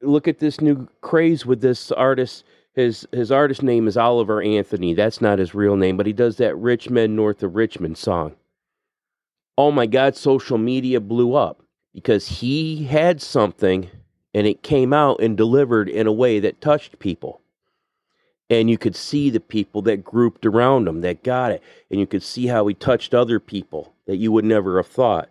Look 0.00 0.26
at 0.26 0.38
this 0.38 0.60
new 0.60 0.88
craze 1.00 1.44
with 1.44 1.60
this 1.60 1.92
artist 1.92 2.44
his 2.78 3.08
his 3.10 3.32
artist 3.32 3.62
name 3.62 3.88
is 3.88 3.96
Oliver 3.96 4.40
Anthony. 4.40 4.94
That's 4.94 5.20
not 5.20 5.40
his 5.40 5.52
real 5.54 5.74
name, 5.74 5.96
but 5.96 6.06
he 6.06 6.12
does 6.12 6.36
that 6.36 6.56
Rich 6.56 6.90
Men 6.90 7.16
North 7.16 7.42
of 7.42 7.56
Richmond 7.56 7.98
song. 7.98 8.36
Oh 9.56 9.72
my 9.72 9.86
God, 9.86 10.14
social 10.14 10.58
media 10.58 11.00
blew 11.00 11.34
up 11.34 11.60
because 11.92 12.28
he 12.28 12.84
had 12.84 13.20
something 13.20 13.90
and 14.32 14.46
it 14.46 14.62
came 14.62 14.92
out 14.92 15.20
and 15.20 15.36
delivered 15.36 15.88
in 15.88 16.06
a 16.06 16.12
way 16.12 16.38
that 16.38 16.60
touched 16.60 17.00
people. 17.00 17.40
And 18.48 18.70
you 18.70 18.78
could 18.78 18.94
see 18.94 19.28
the 19.28 19.40
people 19.40 19.82
that 19.82 20.04
grouped 20.04 20.46
around 20.46 20.86
him 20.86 21.00
that 21.00 21.24
got 21.24 21.50
it. 21.50 21.62
And 21.90 21.98
you 21.98 22.06
could 22.06 22.22
see 22.22 22.46
how 22.46 22.66
he 22.68 22.74
touched 22.74 23.12
other 23.12 23.40
people 23.40 23.92
that 24.06 24.16
you 24.16 24.30
would 24.30 24.44
never 24.44 24.76
have 24.76 24.86
thought. 24.86 25.28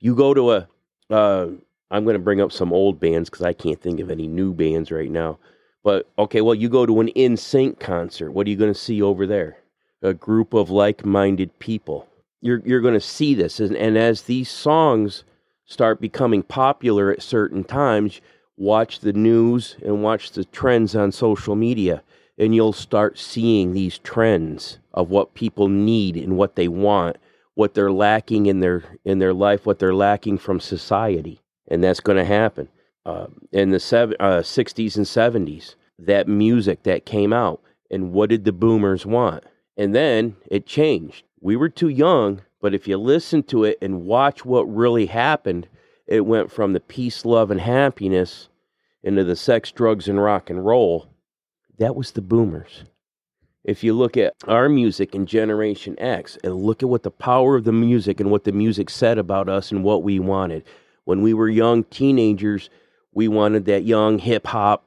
You 0.00 0.16
go 0.16 0.34
to 0.34 0.52
a, 0.52 0.68
uh, 1.08 1.46
I'm 1.90 2.04
going 2.04 2.14
to 2.14 2.22
bring 2.22 2.40
up 2.40 2.50
some 2.50 2.72
old 2.72 2.98
bands 2.98 3.30
because 3.30 3.46
I 3.46 3.52
can't 3.52 3.80
think 3.80 4.00
of 4.00 4.10
any 4.10 4.26
new 4.26 4.52
bands 4.52 4.90
right 4.90 5.10
now. 5.10 5.38
But 5.84 6.08
okay, 6.18 6.40
well, 6.40 6.54
you 6.54 6.68
go 6.68 6.86
to 6.86 7.00
an 7.00 7.08
NSYNC 7.14 7.78
concert. 7.78 8.32
What 8.32 8.46
are 8.46 8.50
you 8.50 8.56
going 8.56 8.72
to 8.72 8.78
see 8.78 9.00
over 9.00 9.26
there? 9.26 9.58
A 10.02 10.14
group 10.14 10.54
of 10.54 10.70
like-minded 10.70 11.58
people. 11.58 12.08
You're 12.40 12.62
you're 12.64 12.80
going 12.80 12.94
to 12.94 13.00
see 13.00 13.34
this, 13.34 13.58
and, 13.58 13.76
and 13.76 13.98
as 13.98 14.22
these 14.22 14.48
songs 14.48 15.24
start 15.64 16.00
becoming 16.00 16.42
popular 16.42 17.10
at 17.10 17.22
certain 17.22 17.64
times, 17.64 18.20
watch 18.56 19.00
the 19.00 19.12
news 19.12 19.76
and 19.84 20.02
watch 20.02 20.30
the 20.30 20.44
trends 20.44 20.94
on 20.94 21.10
social 21.10 21.56
media, 21.56 22.02
and 22.38 22.54
you'll 22.54 22.72
start 22.72 23.18
seeing 23.18 23.72
these 23.72 23.98
trends 23.98 24.78
of 24.94 25.10
what 25.10 25.34
people 25.34 25.68
need 25.68 26.16
and 26.16 26.36
what 26.36 26.54
they 26.54 26.68
want, 26.68 27.16
what 27.54 27.74
they're 27.74 27.90
lacking 27.92 28.46
in 28.46 28.60
their 28.60 28.84
in 29.04 29.18
their 29.18 29.34
life, 29.34 29.66
what 29.66 29.80
they're 29.80 29.94
lacking 29.94 30.38
from 30.38 30.60
society, 30.60 31.40
and 31.66 31.82
that's 31.82 32.00
going 32.00 32.18
to 32.18 32.24
happen 32.24 32.68
uh, 33.08 33.26
in 33.52 33.70
the 33.70 33.76
uh, 34.20 34.42
60s 34.42 34.96
and 34.96 35.06
70s, 35.06 35.76
that 35.98 36.28
music 36.28 36.82
that 36.82 37.06
came 37.06 37.32
out. 37.32 37.62
And 37.90 38.12
what 38.12 38.28
did 38.28 38.44
the 38.44 38.52
boomers 38.52 39.06
want? 39.06 39.44
And 39.78 39.94
then 39.94 40.36
it 40.50 40.66
changed. 40.66 41.24
We 41.40 41.56
were 41.56 41.70
too 41.70 41.88
young, 41.88 42.42
but 42.60 42.74
if 42.74 42.86
you 42.86 42.98
listen 42.98 43.44
to 43.44 43.64
it 43.64 43.78
and 43.80 44.04
watch 44.04 44.44
what 44.44 44.64
really 44.64 45.06
happened, 45.06 45.68
it 46.06 46.26
went 46.26 46.52
from 46.52 46.74
the 46.74 46.80
peace, 46.80 47.24
love, 47.24 47.50
and 47.50 47.62
happiness 47.62 48.50
into 49.02 49.24
the 49.24 49.36
sex, 49.36 49.72
drugs, 49.72 50.06
and 50.06 50.22
rock 50.22 50.50
and 50.50 50.66
roll. 50.66 51.06
That 51.78 51.96
was 51.96 52.10
the 52.10 52.20
boomers. 52.20 52.84
If 53.64 53.82
you 53.82 53.94
look 53.94 54.18
at 54.18 54.34
our 54.46 54.68
music 54.68 55.14
in 55.14 55.24
Generation 55.24 55.98
X 55.98 56.36
and 56.44 56.56
look 56.56 56.82
at 56.82 56.90
what 56.90 57.04
the 57.04 57.10
power 57.10 57.56
of 57.56 57.64
the 57.64 57.72
music 57.72 58.20
and 58.20 58.30
what 58.30 58.44
the 58.44 58.52
music 58.52 58.90
said 58.90 59.16
about 59.16 59.48
us 59.48 59.70
and 59.70 59.82
what 59.82 60.02
we 60.02 60.18
wanted. 60.18 60.64
When 61.04 61.22
we 61.22 61.32
were 61.32 61.48
young 61.48 61.84
teenagers, 61.84 62.68
we 63.12 63.28
wanted 63.28 63.64
that 63.66 63.84
young 63.84 64.18
hip 64.18 64.46
hop 64.46 64.84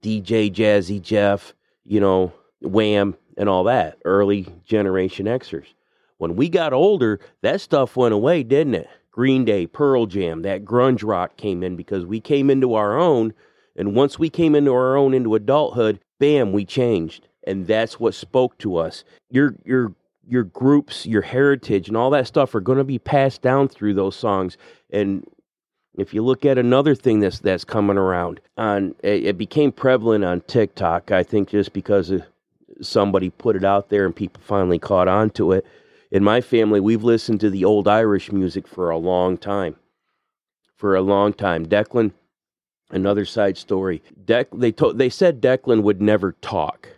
DJ 0.00 0.52
Jazzy 0.52 1.00
Jeff, 1.00 1.54
you 1.84 2.00
know, 2.00 2.32
Wham 2.60 3.16
and 3.36 3.48
all 3.48 3.64
that, 3.64 3.98
early 4.04 4.46
generation 4.64 5.26
Xers. 5.26 5.66
When 6.18 6.34
we 6.34 6.48
got 6.48 6.72
older, 6.72 7.20
that 7.42 7.60
stuff 7.60 7.96
went 7.96 8.14
away, 8.14 8.42
didn't 8.42 8.74
it? 8.74 8.88
Green 9.12 9.44
Day, 9.44 9.66
Pearl 9.66 10.06
Jam, 10.06 10.42
that 10.42 10.64
grunge 10.64 11.02
rock 11.04 11.36
came 11.36 11.62
in 11.62 11.76
because 11.76 12.04
we 12.04 12.20
came 12.20 12.50
into 12.50 12.74
our 12.74 12.96
own. 12.98 13.32
And 13.76 13.94
once 13.94 14.18
we 14.18 14.28
came 14.30 14.54
into 14.54 14.72
our 14.72 14.96
own 14.96 15.14
into 15.14 15.34
adulthood, 15.34 16.00
bam, 16.18 16.52
we 16.52 16.64
changed. 16.64 17.28
And 17.46 17.66
that's 17.66 17.98
what 17.98 18.14
spoke 18.14 18.58
to 18.58 18.76
us. 18.76 19.04
Your 19.30 19.54
your 19.64 19.94
your 20.28 20.44
groups, 20.44 21.06
your 21.06 21.22
heritage, 21.22 21.88
and 21.88 21.96
all 21.96 22.10
that 22.10 22.26
stuff 22.26 22.54
are 22.54 22.60
going 22.60 22.78
to 22.78 22.84
be 22.84 22.98
passed 22.98 23.40
down 23.40 23.68
through 23.68 23.94
those 23.94 24.14
songs. 24.14 24.56
And 24.90 25.24
if 25.98 26.14
you 26.14 26.22
look 26.22 26.44
at 26.46 26.56
another 26.58 26.94
thing 26.94 27.20
that's 27.20 27.40
that's 27.40 27.64
coming 27.64 27.98
around 27.98 28.40
on, 28.56 28.94
it, 29.02 29.36
became 29.36 29.72
prevalent 29.72 30.24
on 30.24 30.40
TikTok. 30.42 31.10
I 31.10 31.24
think 31.24 31.50
just 31.50 31.72
because 31.72 32.12
somebody 32.80 33.30
put 33.30 33.56
it 33.56 33.64
out 33.64 33.90
there 33.90 34.06
and 34.06 34.14
people 34.14 34.40
finally 34.44 34.78
caught 34.78 35.08
on 35.08 35.30
to 35.30 35.52
it. 35.52 35.66
In 36.10 36.24
my 36.24 36.40
family, 36.40 36.80
we've 36.80 37.02
listened 37.04 37.40
to 37.40 37.50
the 37.50 37.64
old 37.64 37.88
Irish 37.88 38.32
music 38.32 38.66
for 38.66 38.90
a 38.90 38.96
long 38.96 39.36
time. 39.36 39.76
For 40.76 40.94
a 40.94 41.02
long 41.02 41.34
time, 41.34 41.66
Declan. 41.66 42.12
Another 42.90 43.26
side 43.26 43.58
story. 43.58 44.02
Dec, 44.24 44.46
they 44.54 44.72
told 44.72 44.96
they 44.96 45.10
said 45.10 45.42
Declan 45.42 45.82
would 45.82 46.00
never 46.00 46.32
talk, 46.40 46.88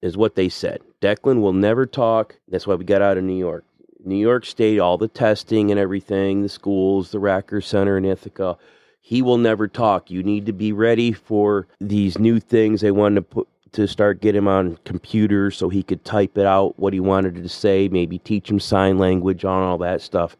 is 0.00 0.16
what 0.16 0.34
they 0.34 0.48
said. 0.48 0.80
Declan 1.02 1.42
will 1.42 1.52
never 1.52 1.84
talk. 1.84 2.36
That's 2.48 2.66
why 2.66 2.76
we 2.76 2.86
got 2.86 3.02
out 3.02 3.18
of 3.18 3.24
New 3.24 3.36
York. 3.36 3.65
New 4.06 4.16
York 4.16 4.46
State, 4.46 4.78
all 4.78 4.96
the 4.96 5.08
testing 5.08 5.70
and 5.70 5.80
everything, 5.80 6.42
the 6.42 6.48
schools, 6.48 7.10
the 7.10 7.18
Racker 7.18 7.62
Center 7.62 7.98
in 7.98 8.04
Ithaca. 8.04 8.56
He 9.00 9.22
will 9.22 9.38
never 9.38 9.68
talk. 9.68 10.10
You 10.10 10.22
need 10.22 10.46
to 10.46 10.52
be 10.52 10.72
ready 10.72 11.12
for 11.12 11.68
these 11.80 12.18
new 12.18 12.40
things 12.40 12.80
they 12.80 12.90
wanted 12.90 13.16
to 13.16 13.22
put 13.22 13.48
to 13.72 13.86
start 13.86 14.22
get 14.22 14.34
him 14.34 14.48
on 14.48 14.78
computers 14.84 15.54
so 15.56 15.68
he 15.68 15.82
could 15.82 16.02
type 16.02 16.38
it 16.38 16.46
out 16.46 16.78
what 16.78 16.94
he 16.94 17.00
wanted 17.00 17.34
to 17.34 17.48
say, 17.48 17.88
maybe 17.88 18.18
teach 18.18 18.50
him 18.50 18.58
sign 18.58 18.96
language 18.96 19.44
on 19.44 19.62
all 19.62 19.76
that 19.76 20.00
stuff. 20.00 20.34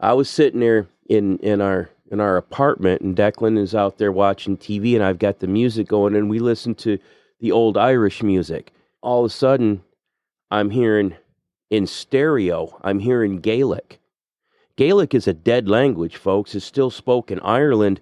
I 0.00 0.14
was 0.14 0.30
sitting 0.30 0.60
there 0.60 0.86
in 1.08 1.38
in 1.38 1.60
our 1.60 1.90
in 2.10 2.20
our 2.20 2.36
apartment, 2.36 3.02
and 3.02 3.16
Declan 3.16 3.58
is 3.58 3.74
out 3.74 3.98
there 3.98 4.12
watching 4.12 4.56
TV, 4.56 4.94
and 4.94 5.04
I've 5.04 5.18
got 5.18 5.40
the 5.40 5.46
music 5.46 5.88
going, 5.88 6.14
and 6.14 6.30
we 6.30 6.38
listen 6.38 6.74
to 6.76 6.98
the 7.40 7.52
old 7.52 7.76
Irish 7.76 8.22
music. 8.22 8.72
All 9.02 9.24
of 9.24 9.30
a 9.30 9.34
sudden, 9.34 9.82
I'm 10.50 10.70
hearing 10.70 11.16
in 11.70 11.86
stereo, 11.86 12.78
I'm 12.82 13.00
hearing 13.00 13.40
Gaelic. 13.40 13.98
Gaelic 14.76 15.14
is 15.14 15.26
a 15.26 15.32
dead 15.32 15.68
language, 15.68 16.16
folks. 16.16 16.54
It's 16.54 16.64
still 16.64 16.90
spoken. 16.90 17.40
Ireland, 17.40 18.00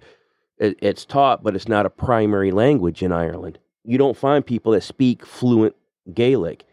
it's 0.59 1.04
taught, 1.04 1.42
but 1.42 1.54
it's 1.54 1.68
not 1.68 1.87
a 1.87 1.90
primary 1.90 2.50
language 2.50 3.02
in 3.02 3.12
Ireland. 3.12 3.59
You 3.85 3.99
don't 3.99 4.16
find 4.16 4.44
people 4.44 4.73
that 4.73 4.83
speak 4.83 5.25
fluent 5.25 5.76
Gaelic. 6.12 6.64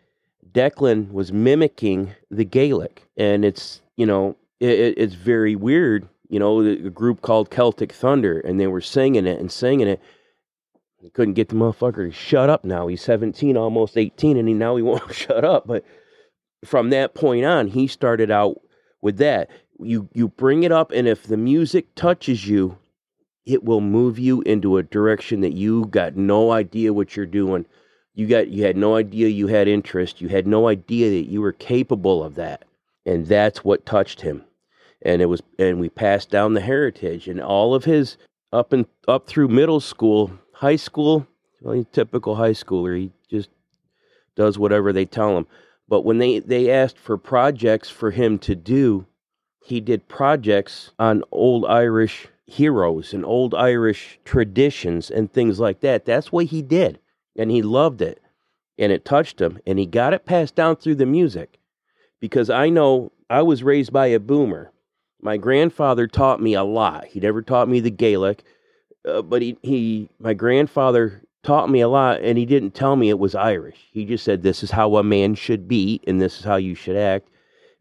Declan 0.51 1.11
was 1.11 1.31
mimicking 1.31 2.11
the 2.29 2.45
Gaelic, 2.45 3.07
and 3.15 3.45
it's 3.45 3.81
you 3.95 4.05
know 4.05 4.35
it, 4.59 4.97
it's 4.97 5.13
very 5.13 5.55
weird. 5.55 6.07
You 6.29 6.39
know, 6.39 6.61
a 6.61 6.89
group 6.89 7.21
called 7.21 7.49
Celtic 7.49 7.91
Thunder, 7.91 8.39
and 8.39 8.59
they 8.59 8.67
were 8.67 8.81
singing 8.81 9.27
it 9.27 9.39
and 9.39 9.51
singing 9.51 9.87
it. 9.87 10.01
Couldn't 11.13 11.33
get 11.33 11.49
the 11.49 11.55
motherfucker 11.55 12.07
to 12.07 12.11
shut 12.11 12.49
up. 12.49 12.63
Now 12.63 12.87
he's 12.87 13.01
seventeen, 13.01 13.57
almost 13.57 13.97
eighteen, 13.97 14.37
and 14.37 14.47
he 14.47 14.53
now 14.53 14.75
he 14.75 14.81
won't 14.83 15.13
shut 15.13 15.45
up. 15.45 15.67
But 15.67 15.83
from 16.65 16.89
that 16.89 17.13
point 17.13 17.45
on, 17.45 17.67
he 17.67 17.87
started 17.87 18.31
out 18.31 18.61
with 19.01 19.17
that. 19.17 19.49
You 19.79 20.09
you 20.13 20.27
bring 20.27 20.63
it 20.63 20.71
up, 20.71 20.91
and 20.91 21.07
if 21.07 21.23
the 21.23 21.37
music 21.37 21.95
touches 21.95 22.47
you, 22.47 22.77
it 23.45 23.63
will 23.63 23.81
move 23.81 24.19
you 24.19 24.41
into 24.41 24.77
a 24.77 24.83
direction 24.83 25.41
that 25.41 25.53
you 25.53 25.85
got 25.85 26.15
no 26.15 26.51
idea 26.51 26.93
what 26.93 27.15
you're 27.15 27.25
doing. 27.25 27.65
You 28.13 28.27
got 28.27 28.49
you 28.49 28.63
had 28.63 28.77
no 28.77 28.95
idea 28.95 29.27
you 29.27 29.47
had 29.47 29.67
interest. 29.67 30.21
You 30.21 30.27
had 30.27 30.45
no 30.45 30.67
idea 30.67 31.09
that 31.09 31.29
you 31.29 31.41
were 31.41 31.53
capable 31.53 32.23
of 32.23 32.35
that. 32.35 32.65
And 33.05 33.25
that's 33.25 33.63
what 33.63 33.85
touched 33.85 34.21
him. 34.21 34.43
And 35.01 35.21
it 35.21 35.25
was 35.25 35.41
and 35.57 35.79
we 35.79 35.89
passed 35.89 36.29
down 36.29 36.53
the 36.53 36.61
heritage 36.61 37.27
and 37.27 37.41
all 37.41 37.73
of 37.73 37.85
his 37.85 38.17
up 38.53 38.73
and 38.73 38.85
up 39.07 39.27
through 39.27 39.47
middle 39.47 39.79
school, 39.79 40.31
high 40.53 40.75
school, 40.75 41.25
well, 41.61 41.83
typical 41.91 42.35
high 42.35 42.51
schooler. 42.51 42.97
He 42.97 43.11
just 43.29 43.49
does 44.35 44.59
whatever 44.59 44.93
they 44.93 45.05
tell 45.05 45.37
him. 45.37 45.47
But 45.91 46.05
when 46.05 46.19
they, 46.19 46.39
they 46.39 46.71
asked 46.71 46.97
for 46.97 47.17
projects 47.17 47.89
for 47.89 48.11
him 48.11 48.39
to 48.39 48.55
do, 48.55 49.07
he 49.61 49.81
did 49.81 50.07
projects 50.07 50.93
on 50.97 51.25
old 51.33 51.65
Irish 51.65 52.29
heroes 52.45 53.13
and 53.13 53.25
old 53.25 53.53
Irish 53.53 54.17
traditions 54.23 55.11
and 55.11 55.29
things 55.29 55.59
like 55.59 55.81
that. 55.81 56.05
That's 56.05 56.31
what 56.31 56.45
he 56.45 56.61
did. 56.61 56.99
And 57.35 57.51
he 57.51 57.61
loved 57.61 58.01
it. 58.01 58.21
And 58.77 58.93
it 58.93 59.03
touched 59.03 59.41
him. 59.41 59.59
And 59.67 59.77
he 59.77 59.85
got 59.85 60.13
it 60.13 60.25
passed 60.25 60.55
down 60.55 60.77
through 60.77 60.95
the 60.95 61.05
music. 61.05 61.59
Because 62.21 62.49
I 62.49 62.69
know 62.69 63.11
I 63.29 63.41
was 63.41 63.61
raised 63.61 63.91
by 63.91 64.07
a 64.07 64.19
boomer. 64.19 64.71
My 65.21 65.35
grandfather 65.35 66.07
taught 66.07 66.41
me 66.41 66.53
a 66.53 66.63
lot. 66.63 67.07
He 67.07 67.19
never 67.19 67.41
taught 67.41 67.67
me 67.67 67.81
the 67.81 67.91
Gaelic, 67.91 68.43
uh, 69.03 69.23
but 69.23 69.41
he, 69.41 69.57
he, 69.61 70.09
my 70.19 70.33
grandfather 70.33 71.21
taught 71.43 71.69
me 71.69 71.81
a 71.81 71.87
lot, 71.87 72.21
and 72.21 72.37
he 72.37 72.45
didn't 72.45 72.71
tell 72.71 72.95
me 72.95 73.09
it 73.09 73.19
was 73.19 73.35
Irish. 73.35 73.89
He 73.91 74.05
just 74.05 74.23
said, 74.23 74.43
This 74.43 74.63
is 74.63 74.71
how 74.71 74.95
a 74.97 75.03
man 75.03 75.35
should 75.35 75.67
be, 75.67 76.01
and 76.07 76.21
this 76.21 76.39
is 76.39 76.45
how 76.45 76.55
you 76.57 76.75
should 76.75 76.95
act. 76.95 77.27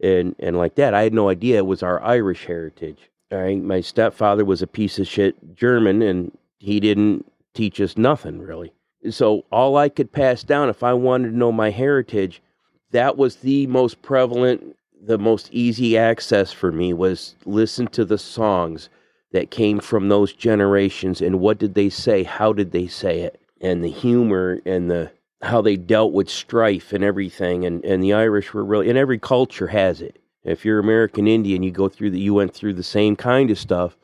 And, 0.02 0.34
and 0.38 0.56
like 0.56 0.76
that, 0.76 0.94
I 0.94 1.02
had 1.02 1.12
no 1.12 1.28
idea 1.28 1.58
it 1.58 1.66
was 1.66 1.82
our 1.82 2.02
Irish 2.02 2.46
heritage. 2.46 3.10
All 3.32 3.38
right, 3.38 3.62
my 3.62 3.80
stepfather 3.80 4.44
was 4.44 4.62
a 4.62 4.66
piece 4.66 4.98
of 4.98 5.06
shit 5.06 5.54
German, 5.54 6.02
and 6.02 6.36
he 6.58 6.80
didn't 6.80 7.30
teach 7.54 7.80
us 7.80 7.96
nothing 7.96 8.40
really. 8.40 8.72
So 9.10 9.44
all 9.50 9.76
I 9.76 9.88
could 9.88 10.12
pass 10.12 10.42
down, 10.42 10.68
if 10.68 10.82
I 10.82 10.92
wanted 10.92 11.30
to 11.30 11.36
know 11.36 11.52
my 11.52 11.70
heritage, 11.70 12.42
that 12.90 13.16
was 13.16 13.36
the 13.36 13.66
most 13.68 14.02
prevalent, 14.02 14.76
the 15.02 15.18
most 15.18 15.48
easy 15.52 15.96
access 15.96 16.52
for 16.52 16.70
me 16.70 16.92
was 16.92 17.34
listen 17.46 17.86
to 17.88 18.04
the 18.04 18.18
songs 18.18 18.88
that 19.32 19.50
came 19.50 19.80
from 19.80 20.08
those 20.08 20.32
generations 20.32 21.22
and 21.22 21.40
what 21.40 21.58
did 21.58 21.74
they 21.74 21.88
say, 21.88 22.24
how 22.24 22.52
did 22.52 22.72
they 22.72 22.86
say 22.86 23.20
it, 23.20 23.39
and 23.60 23.84
the 23.84 23.90
humor 23.90 24.60
and 24.64 24.90
the 24.90 25.12
how 25.42 25.62
they 25.62 25.76
dealt 25.76 26.12
with 26.12 26.28
strife 26.28 26.92
and 26.92 27.02
everything. 27.02 27.64
And 27.64 27.84
and 27.84 28.02
the 28.02 28.12
Irish 28.12 28.52
were 28.52 28.64
really, 28.64 28.88
and 28.88 28.98
every 28.98 29.18
culture 29.18 29.68
has 29.68 30.00
it. 30.00 30.20
If 30.44 30.64
you're 30.64 30.78
American 30.78 31.26
Indian, 31.26 31.62
you 31.62 31.70
go 31.70 31.88
through 31.88 32.10
the 32.10 32.20
you 32.20 32.34
went 32.34 32.54
through 32.54 32.74
the 32.74 32.82
same 32.82 33.16
kind 33.16 33.50
of 33.50 33.58
stuff, 33.58 33.96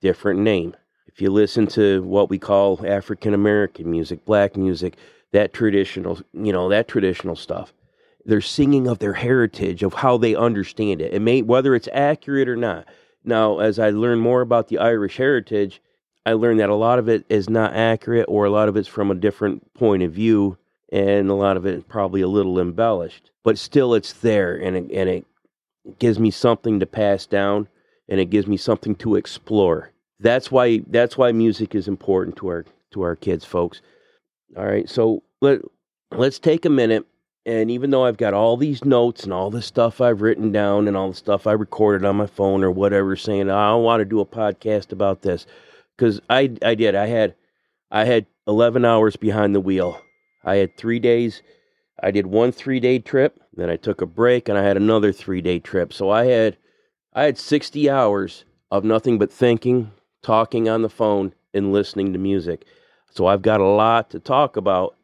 different 0.00 0.40
name. 0.40 0.74
If 1.06 1.22
you 1.22 1.30
listen 1.30 1.66
to 1.68 2.02
what 2.04 2.30
we 2.30 2.38
call 2.38 2.84
African 2.86 3.34
American 3.34 3.90
music, 3.90 4.24
black 4.24 4.56
music, 4.56 4.96
that 5.32 5.52
traditional, 5.52 6.20
you 6.32 6.52
know, 6.52 6.68
that 6.68 6.88
traditional 6.88 7.36
stuff, 7.36 7.72
they're 8.24 8.40
singing 8.40 8.86
of 8.86 8.98
their 8.98 9.14
heritage, 9.14 9.82
of 9.82 9.94
how 9.94 10.16
they 10.16 10.34
understand 10.34 11.00
it. 11.00 11.14
It 11.14 11.20
may 11.20 11.42
whether 11.42 11.74
it's 11.74 11.88
accurate 11.92 12.48
or 12.48 12.56
not. 12.56 12.86
Now, 13.24 13.58
as 13.58 13.78
I 13.78 13.90
learn 13.90 14.20
more 14.20 14.42
about 14.42 14.68
the 14.68 14.78
Irish 14.78 15.16
heritage, 15.16 15.82
I 16.28 16.34
learned 16.34 16.60
that 16.60 16.68
a 16.68 16.74
lot 16.74 16.98
of 16.98 17.08
it 17.08 17.24
is 17.30 17.48
not 17.48 17.72
accurate 17.72 18.26
or 18.28 18.44
a 18.44 18.50
lot 18.50 18.68
of 18.68 18.76
it's 18.76 18.86
from 18.86 19.10
a 19.10 19.14
different 19.14 19.72
point 19.72 20.02
of 20.02 20.12
view 20.12 20.58
and 20.92 21.30
a 21.30 21.34
lot 21.34 21.56
of 21.56 21.64
it 21.64 21.88
probably 21.88 22.20
a 22.20 22.28
little 22.28 22.60
embellished. 22.60 23.30
But 23.44 23.56
still 23.56 23.94
it's 23.94 24.12
there 24.12 24.54
and 24.54 24.76
it, 24.76 24.90
and 24.92 25.08
it 25.08 25.26
gives 25.98 26.18
me 26.18 26.30
something 26.30 26.80
to 26.80 26.86
pass 26.86 27.24
down 27.24 27.66
and 28.10 28.20
it 28.20 28.26
gives 28.26 28.46
me 28.46 28.58
something 28.58 28.94
to 28.96 29.16
explore. 29.16 29.90
That's 30.20 30.52
why 30.52 30.82
that's 30.88 31.16
why 31.16 31.32
music 31.32 31.74
is 31.74 31.88
important 31.88 32.36
to 32.36 32.48
our 32.48 32.66
to 32.90 33.00
our 33.00 33.16
kids, 33.16 33.46
folks. 33.46 33.80
All 34.54 34.66
right, 34.66 34.86
so 34.86 35.22
let 35.40 35.62
let's 36.12 36.38
take 36.38 36.66
a 36.66 36.70
minute 36.70 37.06
and 37.46 37.70
even 37.70 37.88
though 37.88 38.04
I've 38.04 38.18
got 38.18 38.34
all 38.34 38.58
these 38.58 38.84
notes 38.84 39.24
and 39.24 39.32
all 39.32 39.48
the 39.48 39.62
stuff 39.62 40.02
I've 40.02 40.20
written 40.20 40.52
down 40.52 40.88
and 40.88 40.96
all 40.96 41.08
the 41.08 41.16
stuff 41.16 41.46
I 41.46 41.52
recorded 41.52 42.04
on 42.04 42.16
my 42.16 42.26
phone 42.26 42.62
or 42.62 42.70
whatever 42.70 43.16
saying 43.16 43.50
I 43.50 43.74
want 43.76 44.02
to 44.02 44.04
do 44.04 44.20
a 44.20 44.26
podcast 44.26 44.92
about 44.92 45.22
this 45.22 45.46
cuz 45.98 46.20
I 46.30 46.56
I 46.62 46.74
did. 46.74 46.94
I 46.94 47.06
had 47.06 47.34
I 47.90 48.04
had 48.04 48.26
11 48.46 48.84
hours 48.84 49.16
behind 49.16 49.54
the 49.54 49.60
wheel. 49.60 50.00
I 50.44 50.56
had 50.56 50.76
3 50.76 50.98
days 50.98 51.42
I 52.00 52.10
did 52.10 52.26
one 52.26 52.52
three 52.52 52.80
day 52.80 52.98
trip, 52.98 53.40
then 53.52 53.70
I 53.70 53.76
took 53.76 54.00
a 54.00 54.06
break, 54.06 54.48
and 54.48 54.56
I 54.56 54.62
had 54.62 54.76
another 54.76 55.12
three 55.12 55.40
day 55.40 55.58
trip. 55.58 55.92
So 55.92 56.10
I 56.10 56.26
had 56.26 56.56
I 57.12 57.24
had 57.24 57.38
sixty 57.38 57.90
hours 57.90 58.44
of 58.70 58.84
nothing 58.84 59.18
but 59.18 59.32
thinking, 59.32 59.90
talking 60.22 60.68
on 60.68 60.82
the 60.82 60.88
phone, 60.88 61.34
and 61.52 61.72
listening 61.72 62.12
to 62.12 62.18
music. 62.18 62.64
So 63.10 63.26
I've 63.26 63.42
got 63.42 63.60
a 63.60 63.66
lot 63.66 64.10
to 64.10 64.20
talk 64.20 64.56
about. 64.56 64.94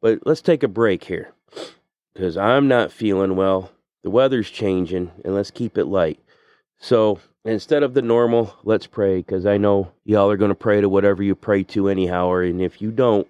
But 0.00 0.26
let's 0.26 0.40
take 0.40 0.62
a 0.62 0.68
break 0.68 1.04
here 1.04 1.32
because 2.14 2.36
I'm 2.36 2.66
not 2.66 2.90
feeling 2.90 3.36
well. 3.36 3.70
The 4.02 4.10
weather's 4.10 4.50
changing, 4.50 5.10
and 5.24 5.34
let's 5.34 5.50
keep 5.50 5.78
it 5.78 5.84
light. 5.84 6.18
So 6.78 7.20
instead 7.44 7.82
of 7.82 7.94
the 7.94 8.02
normal, 8.02 8.56
let's 8.64 8.86
pray 8.86 9.18
because 9.18 9.46
I 9.46 9.56
know 9.56 9.92
y'all 10.04 10.30
are 10.30 10.36
going 10.36 10.50
to 10.50 10.54
pray 10.54 10.80
to 10.80 10.88
whatever 10.88 11.22
you 11.22 11.34
pray 11.34 11.62
to 11.64 11.88
anyhow. 11.88 12.26
Or 12.26 12.42
and 12.42 12.60
if 12.60 12.80
you 12.82 12.90
don't, 12.90 13.26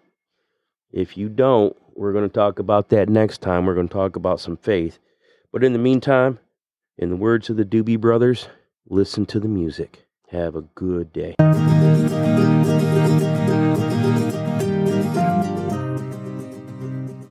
if 0.92 1.16
you 1.16 1.28
don't, 1.28 1.76
we're 1.94 2.12
going 2.12 2.28
to 2.28 2.34
talk 2.34 2.58
about 2.58 2.88
that 2.90 3.08
next 3.08 3.40
time. 3.40 3.66
We're 3.66 3.74
going 3.74 3.88
to 3.88 3.94
talk 3.94 4.16
about 4.16 4.40
some 4.40 4.56
faith. 4.56 4.98
But 5.52 5.64
in 5.64 5.72
the 5.72 5.78
meantime, 5.78 6.38
in 6.96 7.10
the 7.10 7.16
words 7.16 7.50
of 7.50 7.56
the 7.56 7.64
Doobie 7.64 8.00
Brothers, 8.00 8.48
listen 8.88 9.26
to 9.26 9.40
the 9.40 9.48
music. 9.48 10.06
Have 10.28 10.54
a 10.54 10.62
good 10.62 11.12
day. 11.12 11.34